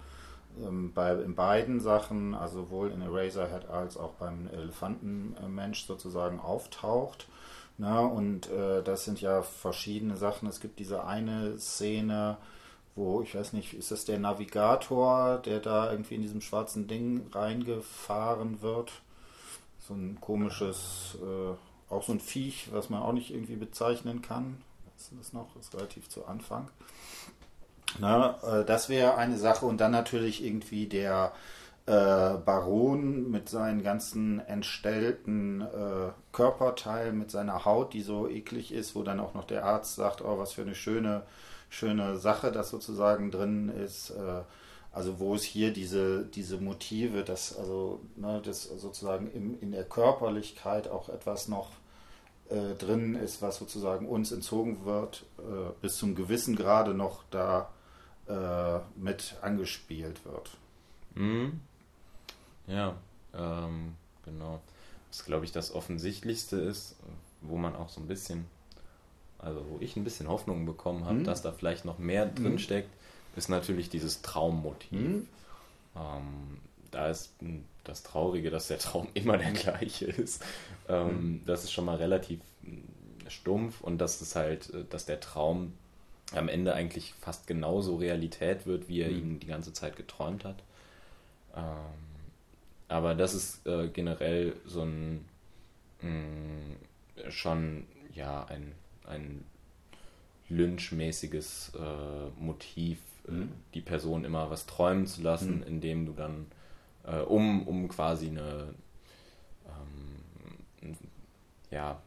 ähm, 0.61 0.93
bei, 0.93 1.13
in 1.13 1.35
beiden 1.35 1.79
Sachen, 1.79 2.35
also 2.35 2.61
sowohl 2.61 2.91
in 2.91 3.01
Eraserhead 3.01 3.69
als 3.69 3.97
auch 3.97 4.13
beim 4.13 4.47
Elefantenmensch 4.47 5.85
sozusagen 5.85 6.39
auftaucht. 6.39 7.27
Na, 7.77 8.01
und 8.01 8.51
äh, 8.51 8.83
das 8.83 9.03
sind 9.05 9.19
ja 9.19 9.41
verschiedene 9.41 10.15
Sachen. 10.15 10.47
Es 10.47 10.59
gibt 10.59 10.79
diese 10.79 11.05
eine 11.05 11.57
Szene, 11.57 12.37
wo, 12.95 13.21
ich 13.21 13.33
weiß 13.33 13.53
nicht, 13.53 13.73
ist 13.73 13.91
das 13.91 14.05
der 14.05 14.19
Navigator, 14.19 15.39
der 15.39 15.59
da 15.59 15.91
irgendwie 15.91 16.15
in 16.15 16.21
diesem 16.21 16.41
schwarzen 16.41 16.87
Ding 16.87 17.25
reingefahren 17.31 18.61
wird? 18.61 18.91
So 19.79 19.95
ein 19.95 20.19
komisches, 20.21 21.17
äh, 21.21 21.91
auch 21.91 22.03
so 22.03 22.13
ein 22.13 22.19
Viech, 22.19 22.69
was 22.71 22.89
man 22.89 23.01
auch 23.01 23.13
nicht 23.13 23.31
irgendwie 23.31 23.55
bezeichnen 23.55 24.21
kann. 24.21 24.61
Was 24.93 25.05
ist 25.05 25.13
das 25.19 25.33
noch? 25.33 25.47
Das 25.55 25.65
ist 25.65 25.75
relativ 25.75 26.09
zu 26.09 26.25
Anfang. 26.25 26.69
Na, 27.99 28.37
äh, 28.43 28.65
das 28.65 28.89
wäre 28.89 29.15
eine 29.15 29.37
Sache. 29.37 29.65
Und 29.65 29.79
dann 29.79 29.91
natürlich 29.91 30.43
irgendwie 30.43 30.87
der 30.87 31.31
äh, 31.85 31.91
Baron 31.91 33.29
mit 33.29 33.49
seinen 33.49 33.83
ganzen 33.83 34.39
entstellten 34.39 35.61
äh, 35.61 36.11
Körperteilen, 36.31 37.17
mit 37.17 37.31
seiner 37.31 37.65
Haut, 37.65 37.93
die 37.93 38.01
so 38.01 38.27
eklig 38.27 38.71
ist, 38.71 38.95
wo 38.95 39.03
dann 39.03 39.19
auch 39.19 39.33
noch 39.33 39.45
der 39.45 39.65
Arzt 39.65 39.95
sagt, 39.95 40.23
oh, 40.23 40.37
was 40.37 40.53
für 40.53 40.61
eine 40.61 40.75
schöne, 40.75 41.23
schöne 41.69 42.17
Sache 42.17 42.51
das 42.51 42.69
sozusagen 42.69 43.31
drin 43.31 43.69
ist. 43.69 44.11
Äh, 44.11 44.43
also 44.93 45.19
wo 45.19 45.33
es 45.33 45.43
hier 45.43 45.73
diese, 45.73 46.23
diese 46.23 46.57
Motive, 46.57 47.23
dass 47.23 47.57
also 47.57 47.99
ne, 48.15 48.41
das 48.45 48.63
sozusagen 48.63 49.29
im, 49.31 49.59
in 49.59 49.71
der 49.71 49.83
Körperlichkeit 49.83 50.87
auch 50.87 51.09
etwas 51.09 51.47
noch 51.47 51.71
äh, 52.49 52.75
drin 52.75 53.15
ist, 53.15 53.41
was 53.41 53.57
sozusagen 53.57 54.07
uns 54.07 54.31
entzogen 54.31 54.85
wird, 54.85 55.25
äh, 55.39 55.71
bis 55.81 55.97
zum 55.97 56.13
gewissen 56.13 56.55
Grade 56.55 56.93
noch 56.93 57.23
da 57.31 57.69
äh, 58.27 58.79
mit 58.95 59.35
angespielt 59.41 60.23
wird. 60.25 60.51
Mhm. 61.15 61.59
Ja, 62.67 62.95
ähm, 63.33 63.95
genau. 64.25 64.61
Was 65.09 65.25
glaube 65.25 65.45
ich 65.45 65.51
das 65.51 65.73
Offensichtlichste 65.73 66.57
ist, 66.57 66.95
wo 67.41 67.57
man 67.57 67.75
auch 67.75 67.89
so 67.89 68.01
ein 68.01 68.07
bisschen, 68.07 68.45
also 69.39 69.63
wo 69.69 69.77
ich 69.79 69.95
ein 69.95 70.03
bisschen 70.03 70.27
Hoffnung 70.27 70.65
bekommen 70.65 71.05
habe, 71.05 71.19
mhm. 71.19 71.23
dass 71.23 71.41
da 71.41 71.51
vielleicht 71.51 71.85
noch 71.85 71.99
mehr 71.99 72.25
mhm. 72.25 72.35
drin 72.35 72.59
steckt, 72.59 72.89
ist 73.35 73.49
natürlich 73.49 73.89
dieses 73.89 74.21
Traummotiv. 74.21 74.91
Mhm. 74.91 75.27
Ähm, 75.95 76.57
da 76.91 77.09
ist 77.09 77.33
das 77.83 78.03
Traurige, 78.03 78.49
dass 78.51 78.67
der 78.67 78.79
Traum 78.79 79.07
immer 79.13 79.37
der 79.37 79.51
gleiche 79.51 80.05
ist. 80.05 80.43
Ähm, 80.87 81.07
mhm. 81.07 81.41
das 81.45 81.63
ist 81.63 81.71
schon 81.71 81.85
mal 81.85 81.97
relativ 81.97 82.39
stumpf 83.27 83.81
und 83.81 83.97
dass 83.99 84.21
es 84.21 84.35
halt, 84.35 84.73
äh, 84.73 84.85
dass 84.89 85.05
der 85.05 85.19
Traum 85.19 85.73
am 86.37 86.49
Ende 86.49 86.73
eigentlich 86.73 87.13
fast 87.13 87.47
genauso 87.47 87.95
Realität 87.95 88.65
wird, 88.65 88.87
wie 88.87 89.01
er 89.01 89.09
mhm. 89.09 89.17
ihn 89.17 89.39
die 89.39 89.47
ganze 89.47 89.73
Zeit 89.73 89.95
geträumt 89.95 90.45
hat. 90.45 90.63
Ähm, 91.55 91.63
aber 92.87 93.15
das 93.15 93.33
ist 93.33 93.65
äh, 93.65 93.87
generell 93.87 94.55
so 94.65 94.81
ein 94.83 95.25
mh, 96.01 96.09
mm, 96.09 97.31
schon 97.31 97.85
ja 98.13 98.45
ein, 98.45 98.73
ein 99.05 99.43
lynchmäßiges 100.49 101.73
äh, 101.75 102.41
Motiv, 102.41 102.99
äh, 103.27 103.31
mhm. 103.31 103.51
die 103.73 103.81
Person 103.81 104.25
immer 104.25 104.49
was 104.49 104.65
träumen 104.65 105.07
zu 105.07 105.21
lassen, 105.21 105.57
mhm. 105.57 105.63
indem 105.63 106.05
du 106.05 106.13
dann, 106.13 106.47
äh, 107.05 107.19
um, 107.19 107.67
um 107.67 107.87
quasi 107.87 108.27
eine 108.27 108.73
ähm, 109.65 110.95
ja, 111.71 111.99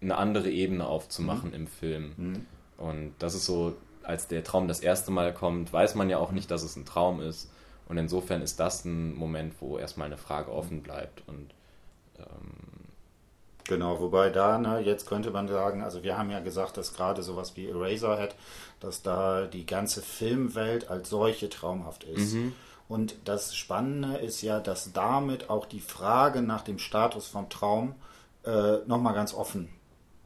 eine 0.00 0.16
andere 0.16 0.50
Ebene 0.50 0.86
aufzumachen 0.86 1.50
mhm. 1.50 1.56
im 1.56 1.66
Film. 1.66 2.46
Und 2.76 3.14
das 3.18 3.34
ist 3.34 3.46
so, 3.46 3.74
als 4.02 4.28
der 4.28 4.44
Traum 4.44 4.68
das 4.68 4.80
erste 4.80 5.10
Mal 5.10 5.32
kommt, 5.32 5.72
weiß 5.72 5.94
man 5.94 6.10
ja 6.10 6.18
auch 6.18 6.32
nicht, 6.32 6.50
dass 6.50 6.62
es 6.62 6.76
ein 6.76 6.84
Traum 6.84 7.20
ist. 7.20 7.50
Und 7.88 7.98
insofern 7.98 8.42
ist 8.42 8.60
das 8.60 8.84
ein 8.84 9.14
Moment, 9.14 9.54
wo 9.60 9.78
erstmal 9.78 10.06
eine 10.06 10.16
Frage 10.16 10.52
offen 10.52 10.82
bleibt. 10.82 11.22
Und 11.26 11.50
ähm, 12.18 12.74
Genau, 13.66 13.98
wobei 13.98 14.28
da, 14.28 14.58
ne, 14.58 14.80
jetzt 14.80 15.08
könnte 15.08 15.30
man 15.30 15.48
sagen, 15.48 15.82
also 15.82 16.02
wir 16.02 16.18
haben 16.18 16.30
ja 16.30 16.40
gesagt, 16.40 16.76
dass 16.76 16.92
gerade 16.92 17.22
sowas 17.22 17.56
wie 17.56 17.66
Eraserhead, 17.66 18.34
dass 18.80 19.02
da 19.02 19.46
die 19.46 19.64
ganze 19.64 20.02
Filmwelt 20.02 20.90
als 20.90 21.08
solche 21.08 21.48
traumhaft 21.48 22.04
ist. 22.04 22.34
Mhm. 22.34 22.52
Und 22.88 23.16
das 23.24 23.56
Spannende 23.56 24.18
ist 24.18 24.42
ja, 24.42 24.60
dass 24.60 24.92
damit 24.92 25.48
auch 25.48 25.64
die 25.64 25.80
Frage 25.80 26.42
nach 26.42 26.60
dem 26.60 26.78
Status 26.78 27.26
vom 27.26 27.48
Traum 27.48 27.94
äh, 28.44 28.78
nochmal 28.86 29.14
ganz 29.14 29.32
offen 29.32 29.70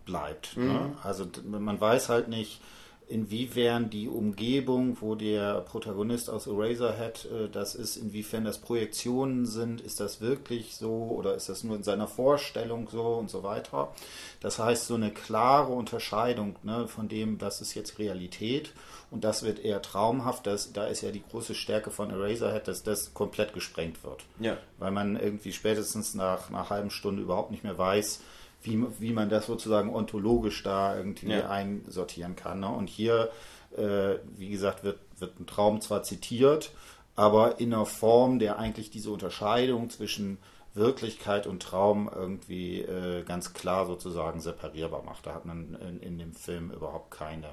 bleibt. 0.08 0.56
Ne? 0.56 0.64
Mhm. 0.64 0.72
Ne? 0.72 0.96
Also 1.04 1.26
man 1.44 1.80
weiß 1.80 2.08
halt 2.08 2.28
nicht, 2.28 2.60
inwiefern 3.08 3.88
die 3.88 4.08
Umgebung, 4.08 4.98
wo 5.00 5.14
der 5.14 5.62
Protagonist 5.62 6.28
aus 6.28 6.46
Eraserhead 6.46 7.26
äh, 7.26 7.48
das 7.48 7.74
ist, 7.74 7.96
inwiefern 7.96 8.44
das 8.44 8.58
Projektionen 8.58 9.46
sind, 9.46 9.80
ist 9.80 10.00
das 10.00 10.20
wirklich 10.20 10.76
so 10.76 11.14
oder 11.16 11.34
ist 11.34 11.48
das 11.48 11.64
nur 11.64 11.76
in 11.76 11.82
seiner 11.82 12.06
Vorstellung 12.06 12.88
so 12.90 13.02
und 13.02 13.30
so 13.30 13.42
weiter. 13.42 13.92
Das 14.40 14.58
heißt, 14.58 14.86
so 14.86 14.94
eine 14.94 15.10
klare 15.10 15.72
Unterscheidung 15.72 16.56
ne, 16.62 16.86
von 16.86 17.08
dem, 17.08 17.38
das 17.38 17.60
ist 17.60 17.74
jetzt 17.74 17.98
Realität 17.98 18.72
und 19.10 19.24
das 19.24 19.42
wird 19.42 19.58
eher 19.58 19.80
traumhaft, 19.80 20.46
das, 20.46 20.72
da 20.72 20.86
ist 20.86 21.00
ja 21.00 21.10
die 21.10 21.22
große 21.22 21.54
Stärke 21.54 21.90
von 21.90 22.10
Eraserhead, 22.10 22.68
dass 22.68 22.82
das 22.82 23.14
komplett 23.14 23.54
gesprengt 23.54 24.04
wird. 24.04 24.24
Ja. 24.38 24.58
Weil 24.78 24.90
man 24.90 25.18
irgendwie 25.18 25.52
spätestens 25.52 26.14
nach 26.14 26.50
einer 26.50 26.68
halben 26.68 26.90
Stunde 26.90 27.22
überhaupt 27.22 27.50
nicht 27.50 27.64
mehr 27.64 27.78
weiß, 27.78 28.20
wie, 28.68 28.84
wie 29.00 29.12
man 29.12 29.28
das 29.28 29.46
sozusagen 29.46 29.94
ontologisch 29.94 30.62
da 30.62 30.96
irgendwie 30.96 31.30
Ja. 31.30 31.48
einsortieren 31.50 32.36
kann. 32.36 32.60
Ne? 32.60 32.68
Und 32.68 32.88
hier, 32.88 33.30
äh, 33.76 34.16
wie 34.36 34.50
gesagt, 34.50 34.84
wird, 34.84 34.98
wird 35.18 35.40
ein 35.40 35.46
Traum 35.46 35.80
zwar 35.80 36.02
zitiert, 36.02 36.72
aber 37.16 37.58
in 37.60 37.72
einer 37.74 37.86
Form, 37.86 38.38
der 38.38 38.58
eigentlich 38.58 38.90
diese 38.90 39.10
Unterscheidung 39.10 39.90
zwischen 39.90 40.38
Wirklichkeit 40.74 41.46
und 41.46 41.62
Traum 41.62 42.08
irgendwie 42.14 42.82
äh, 42.82 43.24
ganz 43.24 43.52
klar 43.54 43.86
sozusagen 43.86 44.40
separierbar 44.40 45.02
macht. 45.02 45.26
Da 45.26 45.34
hat 45.34 45.44
man 45.44 45.74
in, 45.74 46.00
in 46.00 46.18
dem 46.18 46.34
Film 46.34 46.70
überhaupt 46.70 47.10
keine 47.10 47.48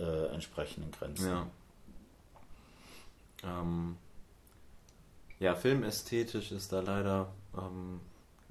äh, 0.00 0.26
entsprechenden 0.34 0.90
Grenzen. 0.90 1.28
Ja. 1.28 1.46
Ähm, 3.44 3.96
ja, 5.38 5.54
filmästhetisch 5.54 6.50
ist 6.50 6.72
da 6.72 6.80
leider. 6.80 7.28
Ähm, 7.56 8.00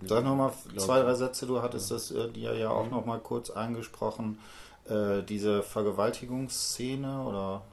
Sag 0.05 0.23
nochmal 0.23 0.53
zwei, 0.77 1.01
drei 1.01 1.15
Sätze. 1.15 1.47
Du 1.47 1.61
hattest 1.61 1.89
das 1.91 2.11
äh, 2.11 2.29
dir 2.29 2.55
ja 2.55 2.69
auch 2.69 2.89
noch 2.89 3.05
mal 3.05 3.19
kurz 3.19 3.49
angesprochen. 3.49 4.39
Äh, 4.85 5.23
diese 5.23 5.63
Vergewaltigungsszene 5.63 7.23
oder 7.23 7.63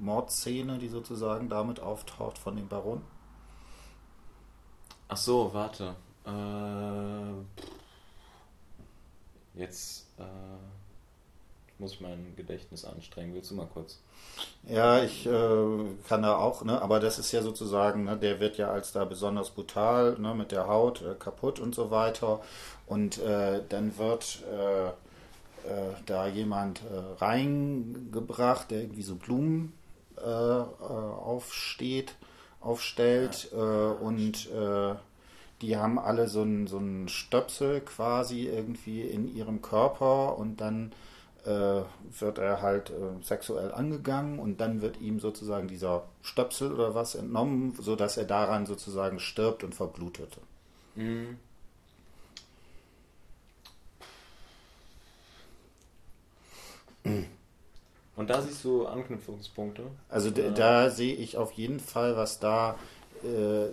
Mordszene, 0.00 0.78
die 0.78 0.88
sozusagen 0.88 1.48
damit 1.48 1.80
auftaucht 1.80 2.38
von 2.38 2.56
dem 2.56 2.68
Baron. 2.68 3.02
Ach 5.08 5.16
so, 5.16 5.52
warte. 5.52 5.94
Äh, 6.26 7.34
jetzt 9.58 10.08
äh, 10.18 10.22
muss 11.84 11.92
ich 11.92 12.00
mein 12.00 12.32
Gedächtnis 12.34 12.86
anstrengen. 12.86 13.34
Willst 13.34 13.50
du 13.50 13.56
mal 13.56 13.68
kurz? 13.72 13.98
Ja, 14.66 15.04
ich 15.04 15.26
äh, 15.26 15.30
kann 16.08 16.22
da 16.22 16.38
auch, 16.38 16.64
ne, 16.64 16.80
aber 16.80 16.98
das 16.98 17.18
ist 17.18 17.30
ja 17.30 17.42
sozusagen, 17.42 18.04
ne, 18.04 18.16
der 18.16 18.40
wird 18.40 18.56
ja 18.56 18.70
als 18.70 18.92
da 18.92 19.04
besonders 19.04 19.50
brutal, 19.50 20.18
ne, 20.18 20.34
mit 20.34 20.50
der 20.50 20.66
Haut 20.66 21.02
äh, 21.02 21.14
kaputt 21.14 21.60
und 21.60 21.74
so 21.74 21.90
weiter. 21.90 22.40
Und 22.86 23.18
äh, 23.18 23.60
dann 23.68 23.98
wird 23.98 24.42
äh, 24.50 24.86
äh, 24.86 24.92
da 26.06 26.26
jemand 26.26 26.80
äh, 26.80 27.22
reingebracht, 27.22 28.70
der 28.70 28.80
irgendwie 28.80 29.02
so 29.02 29.16
Blumen 29.16 29.74
aufsteht, 30.16 32.14
aufstellt 32.60 33.50
äh, 33.52 33.56
und 33.56 34.48
die 35.60 35.76
haben 35.76 35.98
alle 35.98 36.28
so 36.28 36.42
einen 36.42 36.68
so 36.68 36.78
einen 36.78 37.08
Stöpsel 37.08 37.80
quasi 37.80 38.46
irgendwie 38.46 39.02
in 39.02 39.34
ihrem 39.34 39.60
Körper 39.60 40.38
und 40.38 40.60
dann 40.60 40.92
wird 42.18 42.38
er 42.38 42.62
halt 42.62 42.90
äh, 42.90 43.22
sexuell 43.22 43.72
angegangen 43.72 44.38
und 44.38 44.60
dann 44.60 44.80
wird 44.80 45.00
ihm 45.00 45.20
sozusagen 45.20 45.68
dieser 45.68 46.04
Stöpsel 46.22 46.72
oder 46.72 46.94
was 46.94 47.14
entnommen, 47.14 47.74
sodass 47.80 48.16
er 48.16 48.24
daran 48.24 48.64
sozusagen 48.66 49.18
stirbt 49.20 49.62
und 49.64 49.74
verblutet. 49.74 50.38
Und 58.16 58.30
da 58.30 58.40
siehst 58.40 58.64
du 58.64 58.86
Anknüpfungspunkte. 58.86 59.82
Also 60.08 60.30
d- 60.30 60.52
da 60.54 60.90
sehe 60.90 61.14
ich 61.14 61.36
auf 61.36 61.52
jeden 61.52 61.80
Fall, 61.80 62.16
was 62.16 62.38
da 62.38 62.78
äh, 63.24 63.66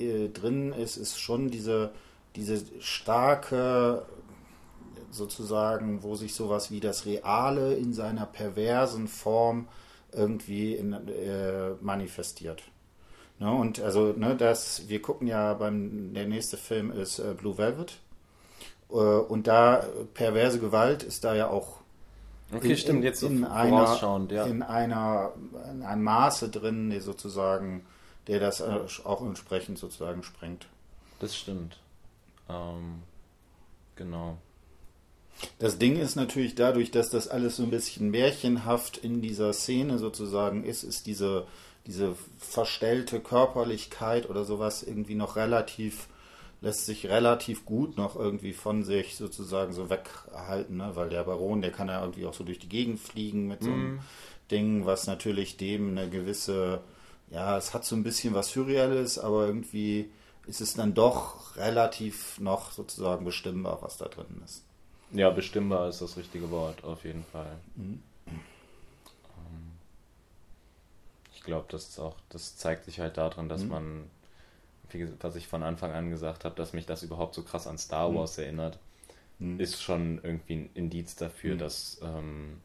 äh, 0.00 0.28
drin 0.28 0.72
ist, 0.72 0.96
ist 0.96 1.18
schon 1.18 1.50
diese, 1.50 1.90
diese 2.36 2.62
starke, 2.80 4.06
sozusagen, 5.10 6.02
wo 6.02 6.14
sich 6.14 6.34
sowas 6.34 6.70
wie 6.70 6.80
das 6.80 7.06
Reale 7.06 7.74
in 7.74 7.92
seiner 7.92 8.26
perversen 8.26 9.08
Form 9.08 9.68
irgendwie 10.12 10.74
in, 10.74 10.92
äh, 10.92 11.70
manifestiert. 11.80 12.62
Ne, 13.38 13.52
und 13.52 13.80
also, 13.80 14.12
ne, 14.12 14.36
das, 14.36 14.88
wir 14.88 15.00
gucken 15.00 15.28
ja 15.28 15.54
beim, 15.54 16.12
der 16.12 16.26
nächste 16.26 16.56
Film 16.56 16.90
ist 16.90 17.18
äh, 17.18 17.34
Blue 17.34 17.56
Velvet. 17.56 17.98
Äh, 18.90 18.94
und 18.94 19.46
da, 19.46 19.84
perverse 20.14 20.58
Gewalt 20.58 21.02
ist 21.02 21.24
da 21.24 21.34
ja 21.34 21.48
auch 21.48 21.78
Okay, 22.50 22.76
stimmt, 22.76 23.04
jetzt 23.04 23.22
in 23.22 23.44
einer, 23.44 24.26
ja. 24.30 24.46
in 24.46 24.62
einer 24.62 25.32
in 25.70 25.82
einem 25.82 26.02
Maße 26.02 26.48
drin, 26.48 26.88
der 26.88 27.02
sozusagen, 27.02 27.84
der 28.26 28.40
das 28.40 28.60
äh, 28.60 28.78
auch 29.04 29.20
entsprechend 29.20 29.78
sozusagen 29.78 30.22
sprengt. 30.22 30.66
Das 31.20 31.36
stimmt. 31.36 31.78
Ähm, 32.48 33.02
genau. 33.96 34.38
Das 35.58 35.78
Ding 35.78 35.96
ist 35.96 36.16
natürlich 36.16 36.54
dadurch, 36.54 36.90
dass 36.90 37.10
das 37.10 37.28
alles 37.28 37.56
so 37.56 37.62
ein 37.62 37.70
bisschen 37.70 38.10
märchenhaft 38.10 38.96
in 38.98 39.20
dieser 39.22 39.52
Szene 39.52 39.98
sozusagen 39.98 40.64
ist, 40.64 40.82
ist 40.82 41.06
diese, 41.06 41.46
diese 41.86 42.14
verstellte 42.38 43.20
Körperlichkeit 43.20 44.28
oder 44.28 44.44
sowas 44.44 44.82
irgendwie 44.82 45.14
noch 45.14 45.36
relativ, 45.36 46.08
lässt 46.60 46.86
sich 46.86 47.08
relativ 47.08 47.64
gut 47.64 47.96
noch 47.96 48.16
irgendwie 48.16 48.52
von 48.52 48.82
sich 48.82 49.16
sozusagen 49.16 49.72
so 49.72 49.90
weghalten, 49.90 50.76
ne? 50.76 50.90
weil 50.94 51.08
der 51.08 51.24
Baron, 51.24 51.62
der 51.62 51.72
kann 51.72 51.88
ja 51.88 52.00
irgendwie 52.00 52.26
auch 52.26 52.34
so 52.34 52.44
durch 52.44 52.58
die 52.58 52.68
Gegend 52.68 52.98
fliegen 52.98 53.46
mit 53.46 53.62
so 53.62 53.70
einem 53.70 54.00
Ding, 54.50 54.86
was 54.86 55.06
natürlich 55.06 55.56
dem 55.56 55.90
eine 55.90 56.08
gewisse, 56.08 56.80
ja, 57.30 57.56
es 57.56 57.74
hat 57.74 57.84
so 57.84 57.94
ein 57.94 58.02
bisschen 58.02 58.34
was 58.34 58.50
Surreales, 58.50 59.18
aber 59.18 59.46
irgendwie 59.46 60.10
ist 60.46 60.60
es 60.60 60.74
dann 60.74 60.94
doch 60.94 61.56
relativ 61.56 62.40
noch 62.40 62.72
sozusagen 62.72 63.24
bestimmbar, 63.24 63.78
was 63.82 63.98
da 63.98 64.06
drin 64.06 64.42
ist. 64.44 64.67
Ja, 65.10 65.28
bestimmbar 65.28 65.88
ist 65.90 66.00
das 66.00 66.16
richtige 66.16 66.50
Wort, 66.50 66.82
auf 66.82 67.04
jeden 67.04 67.24
Fall. 67.24 67.58
Mhm. 67.76 68.02
Ähm, 69.36 69.78
Ich 71.32 71.42
glaube, 71.42 71.66
das 71.70 71.88
ist 71.88 71.98
auch, 71.98 72.16
das 72.28 72.56
zeigt 72.58 72.84
sich 72.84 73.00
halt 73.00 73.16
darin, 73.16 73.48
dass 73.48 73.68
Mhm. 73.68 73.70
man, 73.70 74.10
wie, 74.90 75.08
was 75.22 75.36
ich 75.36 75.48
von 75.48 75.62
Anfang 75.64 75.92
an 75.92 76.10
gesagt 76.10 76.44
habe, 76.44 76.54
dass 76.56 76.72
mich 76.74 76.86
das 76.86 77.02
überhaupt 77.04 77.34
so 77.34 77.42
krass 77.44 77.66
an 77.68 77.78
Mhm. 77.78 77.78
Star 77.78 78.14
Wars 78.14 78.38
erinnert, 78.38 78.80
ist 79.58 79.82
schon 79.82 80.20
irgendwie 80.24 80.56
ein 80.56 80.70
Indiz 80.74 81.16
dafür, 81.16 81.56
Mhm. 81.56 81.58
dass 81.58 82.00
ähm, 82.02 82.60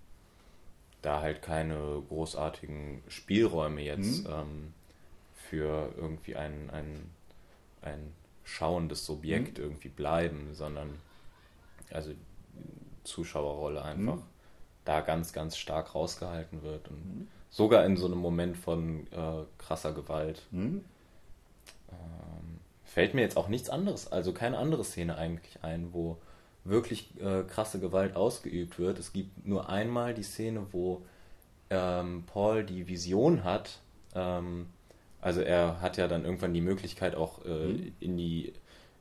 da 1.01 1.21
halt 1.21 1.41
keine 1.41 2.01
großartigen 2.08 3.03
Spielräume 3.08 3.82
jetzt 3.82 4.25
Mhm. 4.25 4.27
ähm, 4.27 4.73
für 5.34 5.93
irgendwie 5.97 6.36
ein, 6.36 6.69
ein, 6.71 7.12
ein 7.82 8.13
schauendes 8.43 9.06
Subjekt 9.06 9.60
Mhm. 9.60 9.60
irgendwie 9.60 9.89
bleiben, 9.89 10.53
sondern 10.53 10.99
also 11.91 12.13
Zuschauerrolle 13.04 13.84
einfach 13.84 14.16
Mhm. 14.18 14.24
da 14.86 15.02
ganz, 15.02 15.34
ganz 15.34 15.58
stark 15.58 15.96
rausgehalten 15.96 16.62
wird 16.63 16.88
und 16.89 16.98
Mhm. 17.06 17.28
sogar 17.50 17.86
in 17.86 17.98
so 17.98 18.06
einem 18.08 18.18
Moment 18.18 18.58
von 18.58 19.08
äh, 19.12 19.44
krasser 19.58 19.94
Gewalt. 19.94 20.42
Hm? 20.52 20.84
Ähm, 21.92 22.60
fällt 22.84 23.13
mir 23.13 23.22
jetzt 23.22 23.38
auch 23.38 23.48
nichts 23.48 23.70
anderes, 23.70 24.12
also 24.12 24.34
keine 24.34 24.58
andere 24.58 24.84
Szene 24.84 25.18
eigentlich 25.18 25.63
ein, 25.63 25.94
wo 25.94 26.18
wirklich 26.63 27.10
äh, 27.22 27.44
krasse 27.44 27.80
Gewalt 27.80 28.16
ausgeübt 28.16 28.80
wird. 28.80 29.00
Es 29.00 29.12
gibt 29.13 29.46
nur 29.46 29.70
einmal 29.70 30.13
die 30.13 30.24
Szene, 30.24 30.66
wo 30.72 31.02
ähm, 31.70 32.24
Paul 32.28 32.63
die 32.63 32.88
Vision 32.88 33.44
hat. 33.44 33.80
Ähm, 34.16 34.68
also 35.22 35.42
er 35.42 35.82
hat 35.82 35.98
ja 35.98 36.08
dann 36.08 36.26
irgendwann 36.26 36.54
die 36.54 36.62
Möglichkeit 36.62 37.16
auch 37.16 37.44
äh, 37.46 37.50
Mhm. 37.50 37.94
in 38.00 38.18
die 38.18 38.54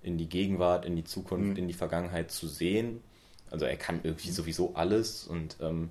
in 0.04 0.18
die 0.18 0.28
Gegenwart, 0.28 0.84
in 0.84 0.96
die 0.96 1.04
Zukunft, 1.04 1.50
Mhm. 1.52 1.56
in 1.56 1.68
die 1.68 1.74
Vergangenheit 1.74 2.32
zu 2.32 2.48
sehen. 2.48 3.02
Also 3.52 3.66
er 3.66 3.76
kann 3.76 4.00
irgendwie 4.02 4.30
sowieso 4.30 4.74
alles 4.74 5.24
und 5.24 5.56
ähm, 5.60 5.90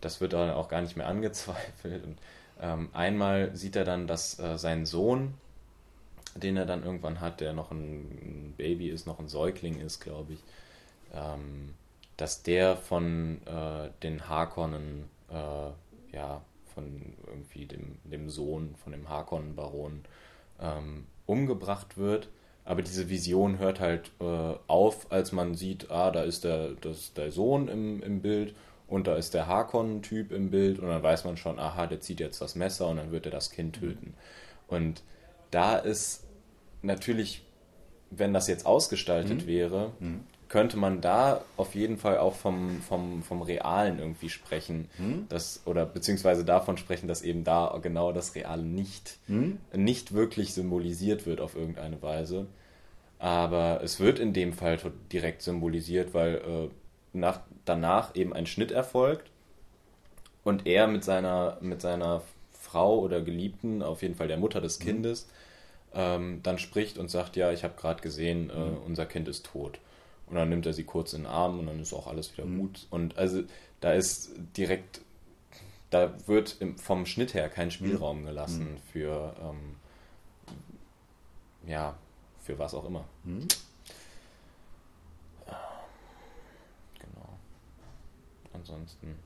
das 0.00 0.20
wird 0.20 0.32
dann 0.32 0.50
auch 0.50 0.68
gar 0.68 0.80
nicht 0.80 0.96
mehr 0.96 1.06
angezweifelt. 1.14 2.04
Und, 2.04 2.18
ähm, 2.60 2.88
einmal 2.92 3.54
sieht 3.54 3.76
er 3.76 3.84
dann, 3.84 4.06
dass 4.06 4.38
äh, 4.38 4.58
sein 4.58 4.86
Sohn, 4.86 5.34
den 6.34 6.56
er 6.56 6.66
dann 6.66 6.82
irgendwann 6.82 7.20
hat, 7.20 7.40
der 7.40 7.52
noch 7.52 7.70
ein 7.70 8.54
Baby 8.56 8.88
ist, 8.88 9.06
noch 9.06 9.18
ein 9.18 9.28
Säugling 9.28 9.80
ist, 9.80 10.00
glaube 10.00 10.32
ich, 10.32 10.40
ähm, 11.12 11.74
dass 12.16 12.42
der 12.42 12.76
von 12.76 13.40
äh, 13.46 13.90
den 14.02 14.28
Harkonnen, 14.28 15.10
äh, 15.30 16.16
ja, 16.16 16.42
von 16.74 17.14
irgendwie 17.26 17.66
dem, 17.66 17.98
dem 18.04 18.30
Sohn 18.30 18.74
von 18.82 18.92
dem 18.92 19.08
Harkonnen-Baron 19.10 20.04
ähm, 20.60 21.06
umgebracht 21.26 21.98
wird. 21.98 22.28
Aber 22.64 22.82
diese 22.82 23.08
Vision 23.08 23.58
hört 23.58 23.80
halt 23.80 24.10
äh, 24.20 24.54
auf, 24.66 25.10
als 25.10 25.32
man 25.32 25.54
sieht, 25.54 25.90
ah, 25.90 26.10
da 26.10 26.22
ist 26.22 26.44
der, 26.44 26.70
das, 26.80 27.12
der 27.14 27.32
Sohn 27.32 27.68
im, 27.68 28.02
im 28.02 28.20
Bild 28.22 28.54
und 28.86 29.06
da 29.06 29.16
ist 29.16 29.34
der 29.34 29.46
Harkonnen-Typ 29.46 30.32
im 30.32 30.50
Bild 30.50 30.78
und 30.78 30.88
dann 30.88 31.02
weiß 31.02 31.24
man 31.24 31.36
schon, 31.36 31.58
aha, 31.58 31.86
der 31.86 32.00
zieht 32.00 32.20
jetzt 32.20 32.40
das 32.40 32.54
Messer 32.54 32.88
und 32.88 32.98
dann 32.98 33.10
wird 33.10 33.26
er 33.26 33.32
das 33.32 33.50
Kind 33.50 33.76
töten. 33.76 34.14
Und 34.68 35.02
da 35.50 35.76
ist 35.76 36.24
natürlich, 36.82 37.42
wenn 38.10 38.32
das 38.32 38.48
jetzt 38.48 38.66
ausgestaltet 38.66 39.46
wäre, 39.46 39.92
könnte 40.52 40.76
man 40.76 41.00
da 41.00 41.40
auf 41.56 41.74
jeden 41.74 41.96
Fall 41.96 42.18
auch 42.18 42.34
vom, 42.34 42.82
vom, 42.82 43.22
vom 43.22 43.40
Realen 43.40 43.98
irgendwie 43.98 44.28
sprechen. 44.28 44.90
Das, 45.30 45.62
oder 45.64 45.86
beziehungsweise 45.86 46.44
davon 46.44 46.76
sprechen, 46.76 47.08
dass 47.08 47.22
eben 47.22 47.42
da 47.42 47.78
genau 47.80 48.12
das 48.12 48.34
Reale 48.34 48.62
nicht, 48.62 49.16
nicht 49.72 50.12
wirklich 50.12 50.52
symbolisiert 50.52 51.24
wird 51.24 51.40
auf 51.40 51.56
irgendeine 51.56 52.02
Weise. 52.02 52.48
Aber 53.18 53.80
es 53.82 53.98
wird 53.98 54.18
in 54.18 54.34
dem 54.34 54.52
Fall 54.52 54.78
direkt 55.10 55.40
symbolisiert, 55.40 56.12
weil 56.12 56.34
äh, 56.34 56.68
nach, 57.14 57.40
danach 57.64 58.14
eben 58.14 58.34
ein 58.34 58.44
Schnitt 58.44 58.72
erfolgt 58.72 59.30
und 60.44 60.66
er 60.66 60.86
mit 60.86 61.02
seiner, 61.02 61.56
mit 61.62 61.80
seiner 61.80 62.20
Frau 62.52 62.98
oder 62.98 63.22
Geliebten, 63.22 63.82
auf 63.82 64.02
jeden 64.02 64.16
Fall 64.16 64.28
der 64.28 64.36
Mutter 64.36 64.60
des 64.60 64.78
Kindes, 64.80 65.30
ähm, 65.94 66.40
dann 66.42 66.58
spricht 66.58 66.98
und 66.98 67.10
sagt, 67.10 67.36
ja, 67.36 67.52
ich 67.52 67.64
habe 67.64 67.74
gerade 67.80 68.02
gesehen, 68.02 68.50
äh, 68.50 68.86
unser 68.86 69.06
Kind 69.06 69.28
ist 69.28 69.46
tot. 69.46 69.78
Und 70.32 70.38
dann 70.38 70.48
nimmt 70.48 70.64
er 70.64 70.72
sie 70.72 70.84
kurz 70.84 71.12
in 71.12 71.24
den 71.24 71.30
Arm 71.30 71.58
und 71.58 71.66
dann 71.66 71.78
ist 71.78 71.92
auch 71.92 72.06
alles 72.06 72.32
wieder 72.32 72.48
gut. 72.48 72.86
Und 72.88 73.18
also 73.18 73.42
da 73.82 73.92
ist 73.92 74.30
direkt, 74.56 75.02
da 75.90 76.14
wird 76.26 76.56
vom 76.78 77.04
Schnitt 77.04 77.34
her 77.34 77.50
kein 77.50 77.70
Spielraum 77.70 78.24
gelassen 78.24 78.78
für, 78.90 79.36
ähm, 79.42 79.76
ja, 81.68 81.94
für 82.40 82.58
was 82.58 82.72
auch 82.72 82.86
immer. 82.86 83.04
Mhm. 83.24 83.46
Genau. 85.44 87.28
Ansonsten. 88.54 89.18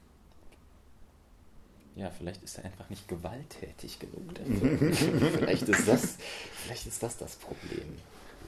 Ja, 1.95 2.11
vielleicht 2.11 2.43
ist 2.43 2.59
er 2.59 2.65
einfach 2.65 2.91
nicht 2.91 3.07
gewalttätig 3.07 4.01
genug. 4.01 4.25
Vielleicht, 4.93 5.69
ist 5.69 5.87
das, 5.87 6.17
vielleicht 6.65 6.87
ist 6.89 7.01
das 7.01 7.17
das 7.17 7.37
Problem. 7.37 7.97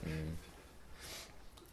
Mhm. 0.03 0.37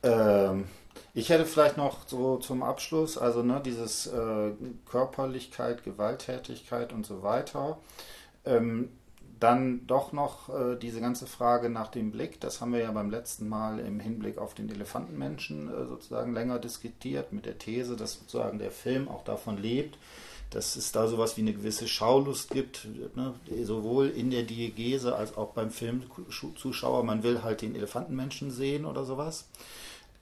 Ähm, 0.05 0.68
ich 1.16 1.31
hätte 1.31 1.46
vielleicht 1.46 1.79
noch 1.79 2.07
so 2.07 2.37
zum 2.37 2.62
Abschluss, 2.62 3.16
also 3.16 3.42
ne, 3.42 3.62
dieses 3.64 4.07
äh, 4.07 4.52
Körperlichkeit, 4.85 5.83
Gewalttätigkeit 5.83 6.92
und 6.92 7.07
so 7.07 7.22
weiter. 7.22 7.79
Ähm, 8.44 8.90
dann 9.40 9.87
doch 9.87 10.12
noch 10.12 10.50
äh, 10.50 10.76
diese 10.76 11.00
ganze 11.00 11.26
Frage 11.26 11.70
nach 11.70 11.88
dem 11.88 12.11
Blick. 12.11 12.38
Das 12.40 12.61
haben 12.61 12.74
wir 12.74 12.81
ja 12.81 12.92
beim 12.92 13.11
letzten 13.11 13.48
Mal 13.48 13.79
im 13.79 13.98
Hinblick 13.98 14.37
auf 14.37 14.52
den 14.52 14.68
Elefantenmenschen 14.68 15.68
äh, 15.68 15.87
sozusagen 15.87 16.35
länger 16.35 16.59
diskutiert 16.59 17.33
mit 17.33 17.46
der 17.46 17.57
These, 17.57 17.96
dass 17.96 18.18
sozusagen 18.18 18.59
der 18.59 18.70
Film 18.70 19.09
auch 19.09 19.24
davon 19.24 19.57
lebt, 19.57 19.96
dass 20.50 20.76
es 20.76 20.92
da 20.92 21.09
sowas 21.09 21.38
wie 21.38 21.42
eine 21.42 21.55
gewisse 21.55 21.88
Schaulust 21.88 22.50
gibt, 22.50 22.88
ne? 23.16 23.33
sowohl 23.62 24.11
in 24.11 24.31
der 24.31 24.42
Diegese 24.42 25.16
als 25.16 25.35
auch 25.35 25.55
beim 25.55 25.70
Filmzuschauer. 25.70 27.05
Man 27.05 27.22
will 27.22 27.42
halt 27.42 27.62
den 27.62 27.74
Elefantenmenschen 27.74 28.50
sehen 28.50 28.85
oder 28.85 29.07
sowas. 29.07 29.46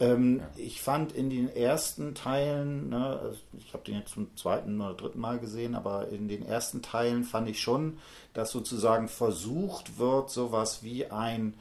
Ähm, 0.00 0.40
ja. 0.40 0.50
Ich 0.56 0.82
fand 0.82 1.12
in 1.12 1.30
den 1.30 1.54
ersten 1.54 2.14
Teilen, 2.14 2.88
ne, 2.88 3.20
also 3.20 3.38
ich 3.58 3.72
habe 3.72 3.84
den 3.84 3.96
jetzt 3.96 4.14
zum 4.14 4.36
zweiten 4.36 4.80
oder 4.80 4.94
dritten 4.94 5.20
Mal 5.20 5.38
gesehen, 5.38 5.74
aber 5.74 6.08
in 6.08 6.28
den 6.28 6.44
ersten 6.44 6.82
Teilen 6.82 7.24
fand 7.24 7.48
ich 7.48 7.60
schon, 7.60 7.98
dass 8.32 8.50
sozusagen 8.50 9.08
versucht 9.08 9.98
wird, 9.98 10.30
sowas 10.30 10.82
wie 10.82 11.06
ein, 11.06 11.54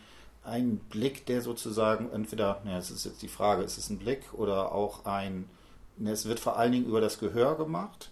ein 0.43 0.77
Blick, 0.77 1.25
der 1.27 1.41
sozusagen 1.41 2.11
entweder, 2.11 2.61
ne, 2.65 2.77
es 2.77 2.89
ist 2.89 3.05
jetzt 3.05 3.21
die 3.21 3.27
Frage, 3.27 3.63
ist 3.63 3.77
es 3.77 3.89
ein 3.89 3.99
Blick 3.99 4.33
oder 4.33 4.71
auch 4.71 5.05
ein, 5.05 5.47
ne, 5.97 6.11
es 6.11 6.25
wird 6.25 6.39
vor 6.39 6.57
allen 6.57 6.71
Dingen 6.71 6.87
über 6.87 7.01
das 7.01 7.19
Gehör 7.19 7.55
gemacht, 7.55 8.09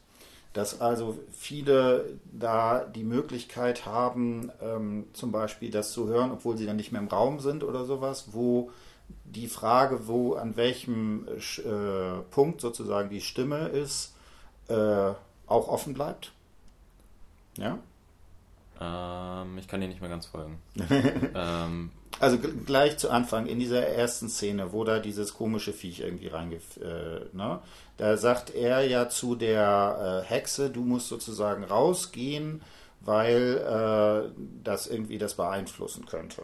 dass 0.54 0.82
also 0.82 1.18
viele 1.32 2.20
da 2.32 2.84
die 2.84 3.04
Möglichkeit 3.04 3.86
haben, 3.86 4.52
ähm, 4.62 5.06
zum 5.14 5.32
Beispiel 5.32 5.72
das 5.72 5.94
zu 5.94 6.08
hören, 6.08 6.32
obwohl 6.32 6.58
sie 6.58 6.66
dann 6.66 6.76
nicht 6.76 6.92
mehr 6.92 7.02
im 7.02 7.08
Raum 7.08 7.40
sind 7.40 7.64
oder 7.64 7.86
sowas, 7.86 8.26
wo 8.34 8.70
die 9.26 9.48
Frage, 9.48 10.08
wo 10.08 10.34
an 10.34 10.56
welchem 10.56 11.28
äh, 11.28 12.22
Punkt 12.32 12.62
sozusagen 12.62 13.10
die 13.10 13.22
Stimme 13.22 13.68
ist, 13.68 14.16
äh, 14.68 15.14
auch 15.48 15.68
offen 15.68 15.94
bleibt. 15.94 16.32
Ja? 17.58 17.80
Ähm, 18.80 19.58
ich 19.58 19.68
kann 19.68 19.82
dir 19.82 19.88
nicht 19.88 20.02
mehr 20.02 20.10
ganz 20.10 20.26
folgen. 20.26 20.60
ähm, 21.36 21.92
also 22.20 22.38
gleich 22.38 22.98
zu 22.98 23.10
Anfang, 23.10 23.48
in 23.48 23.60
dieser 23.60 23.86
ersten 23.86 24.30
Szene, 24.30 24.74
wo 24.74 24.84
da 24.84 25.00
dieses 25.00 25.34
komische 25.34 25.74
Viech 25.74 26.02
irgendwie 26.02 26.28
reingef... 26.28 26.78
Äh, 26.78 27.26
ne? 27.34 27.60
Da 27.98 28.18
sagt 28.18 28.54
er 28.56 28.82
ja 28.82 29.10
zu 29.10 29.36
der 29.36 30.24
äh, 30.24 30.28
Hexe, 30.28 30.72
du 30.72 30.82
musst 30.82 31.08
sozusagen 31.08 31.64
rausgehen, 31.64 32.64
weil 33.02 33.58
äh, 33.58 34.32
das 34.64 34.88
irgendwie 34.88 35.18
das 35.18 35.36
beeinflussen 35.36 36.06
könnte. 36.06 36.44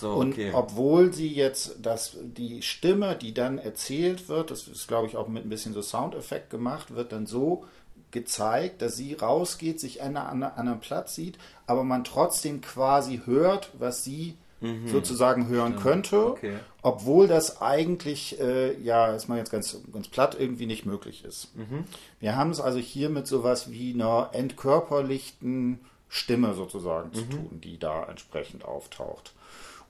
So, 0.00 0.12
und 0.12 0.32
okay. 0.32 0.52
obwohl 0.54 1.12
sie 1.12 1.32
jetzt 1.32 1.76
das, 1.82 2.16
die 2.22 2.62
Stimme, 2.62 3.16
die 3.16 3.34
dann 3.34 3.58
erzählt 3.58 4.28
wird, 4.28 4.50
das 4.50 4.68
ist 4.68 4.86
glaube 4.86 5.08
ich 5.08 5.16
auch 5.16 5.28
mit 5.28 5.44
ein 5.44 5.48
bisschen 5.48 5.74
so 5.74 5.82
Soundeffekt 5.82 6.50
gemacht, 6.50 6.94
wird 6.94 7.12
dann 7.12 7.26
so 7.26 7.64
gezeigt, 8.12 8.82
dass 8.82 8.96
sie 8.96 9.14
rausgeht, 9.14 9.80
sich 9.80 10.02
an 10.02 10.16
einem 10.16 10.42
anderen 10.54 10.80
Platz 10.80 11.14
sieht, 11.14 11.38
aber 11.66 11.82
man 11.82 12.04
trotzdem 12.04 12.60
quasi 12.60 13.22
hört, 13.24 13.70
was 13.78 14.04
sie 14.04 14.36
mhm. 14.62 14.88
sozusagen 14.88 15.48
hören 15.48 15.76
könnte, 15.76 16.26
okay. 16.26 16.58
obwohl 16.82 17.26
das 17.26 17.60
eigentlich, 17.60 18.40
äh, 18.40 18.78
ja, 18.80 19.08
ist 19.08 19.28
mal 19.28 19.38
jetzt 19.38 19.50
ganz, 19.50 19.78
ganz 19.92 20.08
platt, 20.08 20.36
irgendwie 20.38 20.66
nicht 20.66 20.86
möglich 20.86 21.24
ist. 21.24 21.56
Mhm. 21.56 21.84
Wir 22.20 22.36
haben 22.36 22.50
es 22.50 22.60
also 22.60 22.78
hier 22.78 23.08
mit 23.08 23.26
sowas 23.26 23.70
wie 23.70 23.92
einer 23.94 24.30
entkörperlichten 24.32 25.80
Stimme 26.08 26.54
sozusagen 26.54 27.08
mhm. 27.08 27.14
zu 27.14 27.22
tun, 27.24 27.60
die 27.62 27.78
da 27.78 28.04
entsprechend 28.04 28.64
auftaucht. 28.64 29.32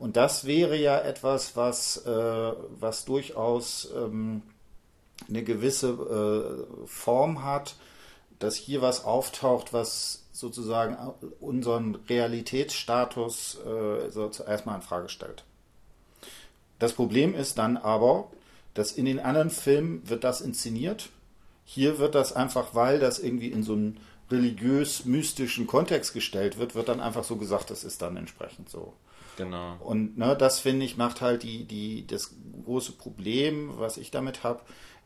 Und 0.03 0.17
das 0.17 0.47
wäre 0.47 0.77
ja 0.77 0.99
etwas, 0.99 1.55
was, 1.55 1.99
äh, 2.07 2.53
was 2.81 3.05
durchaus 3.05 3.89
ähm, 3.95 4.43
eine 5.29 5.45
gewisse 5.45 5.91
äh, 5.91 6.89
Form 6.89 7.45
hat, 7.45 7.77
dass 8.41 8.57
hier 8.57 8.83
was 8.83 9.05
auftaucht, 9.05 9.73
was 9.73 10.25
sozusagen 10.33 10.97
unseren 11.39 11.95
Realitätsstatus 12.09 13.61
äh, 13.65 14.11
so 14.11 14.29
erstmal 14.45 14.75
in 14.75 14.83
Frage 14.83 15.09
stellt. 15.09 15.45
Das 16.81 16.95
Problem 16.95 17.33
ist 17.33 17.59
dann 17.59 17.77
aber, 17.77 18.27
dass 18.75 18.91
in 18.91 19.05
den 19.05 19.21
anderen 19.21 19.51
Filmen 19.51 20.03
wird 20.09 20.25
das 20.25 20.41
inszeniert. 20.41 21.11
Hier 21.65 21.99
wird 21.99 22.17
das 22.17 22.33
einfach, 22.33 22.75
weil 22.75 22.99
das 22.99 23.21
irgendwie 23.21 23.53
in 23.53 23.63
so 23.63 23.75
einen 23.75 24.01
religiös-mystischen 24.33 25.69
Kontext 25.69 26.13
gestellt 26.13 26.59
wird, 26.59 26.75
wird 26.75 26.89
dann 26.89 27.01
einfach 27.01 27.23
so 27.23 27.37
gesagt, 27.37 27.71
das 27.71 27.85
ist 27.85 28.03
dann 28.03 28.17
entsprechend 28.17 28.69
so. 28.69 28.95
Genau. 29.37 29.77
Und 29.81 30.19
ne, 30.19 30.37
das 30.37 30.61
finde 30.61 30.85
ich 30.85 30.97
macht 30.97 31.21
halt 31.21 31.43
die, 31.43 31.65
die, 31.65 32.07
das 32.07 32.35
große 32.65 32.93
Problem, 32.93 33.73
was 33.79 33.97
ich 33.97 34.11
damit 34.11 34.45
habe, 34.45 34.61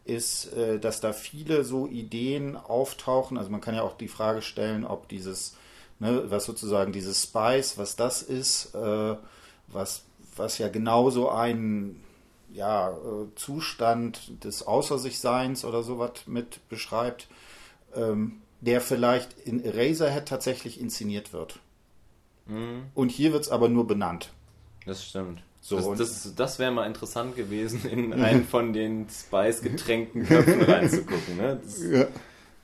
ist, 0.05 0.53
äh, 0.53 0.79
dass 0.79 1.01
da 1.01 1.13
viele 1.13 1.65
so 1.65 1.87
Ideen 1.87 2.57
auftauchen. 2.57 3.39
Also 3.39 3.51
man 3.51 3.61
kann 3.61 3.75
ja 3.75 3.83
auch 3.83 3.97
die 3.97 4.09
Frage 4.09 4.43
stellen, 4.43 4.85
ob 4.85 5.09
dieses, 5.09 5.57
ne, 5.99 6.31
was 6.31 6.45
sozusagen 6.45 6.93
dieses 6.93 7.23
Spice, 7.23 7.79
was 7.79 7.97
das 7.97 8.23
ist, 8.23 8.75
äh, 8.75 9.17
was, 9.69 10.03
was 10.37 10.59
ja 10.59 10.69
genauso 10.69 11.31
ein 11.31 12.03
ja, 12.53 12.91
äh, 12.91 13.35
Zustand 13.35 14.45
des 14.45 14.67
Außer 14.67 14.99
sich 14.99 15.21
Seins 15.21 15.65
oder 15.65 15.83
sowas 15.83 16.13
mit 16.27 16.67
beschreibt, 16.69 17.29
ähm, 17.95 18.41
der 18.61 18.81
vielleicht 18.81 19.39
in 19.41 19.63
Eraserhead 19.63 20.27
tatsächlich 20.27 20.81
inszeniert 20.81 21.33
wird. 21.33 21.61
Mhm. 22.47 22.85
Und 22.95 23.11
hier 23.11 23.33
wird 23.33 23.45
es 23.45 23.51
aber 23.51 23.69
nur 23.69 23.87
benannt. 23.87 24.31
Das 24.85 25.05
stimmt. 25.05 25.43
So, 25.61 25.95
das, 25.95 26.23
das, 26.23 26.35
das 26.37 26.59
wäre 26.61 26.71
mal 26.71 26.87
interessant 26.87 27.35
gewesen, 27.35 27.85
in 27.89 28.13
einen 28.23 28.47
von 28.47 28.73
den 28.73 29.09
Spice-getränkten 29.11 30.27
Köpfen 30.27 30.63
reinzugucken. 30.63 31.37
Ne? 31.37 31.61
Das, 31.63 31.83
ja. 31.83 32.07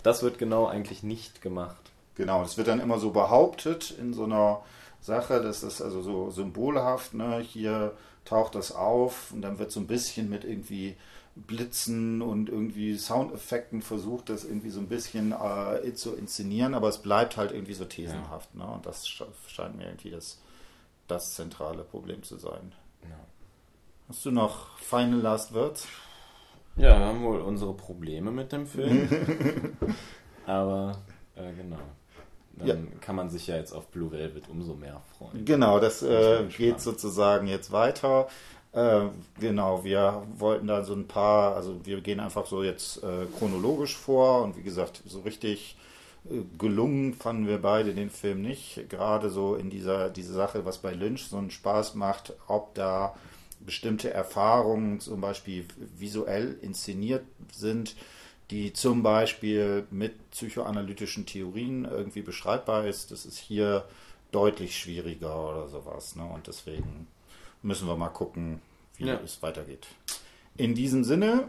das 0.03 0.23
wird 0.23 0.39
genau 0.39 0.67
eigentlich 0.67 1.03
nicht 1.03 1.43
gemacht. 1.43 1.91
Genau, 2.15 2.43
es 2.43 2.57
wird 2.57 2.69
dann 2.69 2.81
immer 2.81 2.99
so 2.99 3.11
behauptet 3.11 3.95
in 3.99 4.13
so 4.13 4.25
einer 4.25 4.61
Sache, 5.01 5.43
das 5.43 5.65
ist 5.65 5.83
also 5.83 6.01
so 6.03 6.31
symbolhaft, 6.31 7.15
ne? 7.15 7.41
hier 7.41 7.93
taucht 8.25 8.55
das 8.55 8.73
auf 8.73 9.33
und 9.33 9.43
dann 9.43 9.59
wird 9.59 9.73
so 9.73 9.81
ein 9.81 9.87
bisschen 9.87 10.29
mit 10.29 10.45
irgendwie 10.45 10.97
Blitzen 11.35 12.21
und 12.21 12.51
irgendwie 12.51 12.97
Soundeffekten 12.97 13.81
versucht, 13.81 14.29
das 14.29 14.45
irgendwie 14.45 14.71
so 14.71 14.81
ein 14.81 14.89
bisschen 14.89 15.33
äh, 15.33 15.95
zu 15.95 16.15
inszenieren, 16.15 16.75
aber 16.75 16.89
es 16.89 16.99
bleibt 16.99 17.37
halt 17.37 17.53
irgendwie 17.53 17.73
so 17.73 17.87
thesenhaft. 17.87 18.51
Ja. 18.55 18.67
Ne? 18.67 18.73
Und 18.73 18.87
das 18.87 19.09
scheint 19.09 19.77
mir 19.77 19.87
irgendwie 19.87 20.11
das, 20.11 20.41
das 21.09 21.35
zentrale 21.35 21.85
Problem 21.85 22.23
zu 22.23 22.37
sein. 22.37 22.75
Ja. 23.03 23.19
Hast 24.09 24.25
du 24.27 24.31
noch 24.31 24.77
Final 24.79 25.21
Last 25.21 25.55
Words? 25.55 25.89
Ja, 26.77 26.99
wir 26.99 27.07
haben 27.07 27.23
wohl 27.23 27.41
unsere 27.41 27.75
Probleme 27.75 28.31
mit 28.31 28.53
dem 28.53 28.67
Film. 28.67 29.09
aber 30.47 30.99
äh, 31.35 31.53
genau. 31.55 31.79
Dann 32.57 32.69
ja. 32.69 32.77
kann 33.01 33.17
man 33.17 33.31
sich 33.31 33.47
ja 33.47 33.57
jetzt 33.57 33.73
auf 33.73 33.89
Blue 33.89 34.11
Velvet 34.11 34.49
umso 34.49 34.75
mehr 34.75 35.01
freuen. 35.19 35.45
Genau, 35.45 35.81
das 35.81 36.03
äh, 36.03 36.45
geht 36.57 36.81
sozusagen 36.81 37.47
jetzt 37.47 37.73
weiter. 37.73 38.29
Äh, 38.73 39.09
genau, 39.39 39.85
wir 39.85 40.23
wollten 40.37 40.67
da 40.67 40.83
so 40.83 40.95
ein 40.95 41.07
paar, 41.07 41.57
also 41.57 41.85
wir 41.85 42.01
gehen 42.01 42.21
einfach 42.21 42.47
so 42.47 42.63
jetzt 42.63 43.03
äh, 43.03 43.27
chronologisch 43.39 43.97
vor 43.97 44.43
und 44.43 44.57
wie 44.57 44.63
gesagt, 44.63 45.03
so 45.07 45.21
richtig 45.21 45.77
äh, 46.31 46.41
gelungen 46.59 47.13
fanden 47.15 47.47
wir 47.47 47.61
beide 47.61 47.95
den 47.95 48.11
Film 48.11 48.41
nicht. 48.41 48.89
Gerade 48.89 49.29
so 49.29 49.57
in 49.57 49.69
dieser 49.69 50.09
diese 50.09 50.33
Sache, 50.33 50.65
was 50.65 50.79
bei 50.79 50.93
Lynch 50.93 51.27
so 51.29 51.37
einen 51.37 51.51
Spaß 51.51 51.95
macht, 51.97 52.33
ob 52.49 52.75
da 52.75 53.15
bestimmte 53.61 54.13
Erfahrungen 54.13 55.01
zum 55.01 55.21
Beispiel 55.21 55.67
visuell 55.97 56.57
inszeniert 56.63 57.25
sind, 57.53 57.95
die 58.53 58.75
zum 58.75 59.03
Beispiel 59.03 59.87
mit 59.91 60.31
psychoanalytischen 60.31 61.25
Theorien 61.25 61.87
irgendwie 61.87 62.21
beschreibbar 62.21 62.87
ist. 62.87 63.11
Das 63.11 63.25
ist 63.25 63.39
hier 63.39 63.87
deutlich 64.31 64.79
schwieriger 64.79 65.49
oder 65.49 65.69
sowas. 65.69 66.17
Ne? 66.17 66.25
Und 66.25 66.47
deswegen 66.47 67.07
müssen 67.63 67.89
wir 67.89 67.97
mal 67.97 68.11
gucken, 68.11 68.61
wie 68.99 69.07
ja. 69.07 69.19
es 69.25 69.43
weitergeht. 69.43 69.87
In 70.59 70.75
diesem 70.75 71.03
Sinne, 71.03 71.49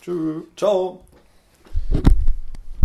tschüss. 0.00 0.44
Ciao. 0.56 1.04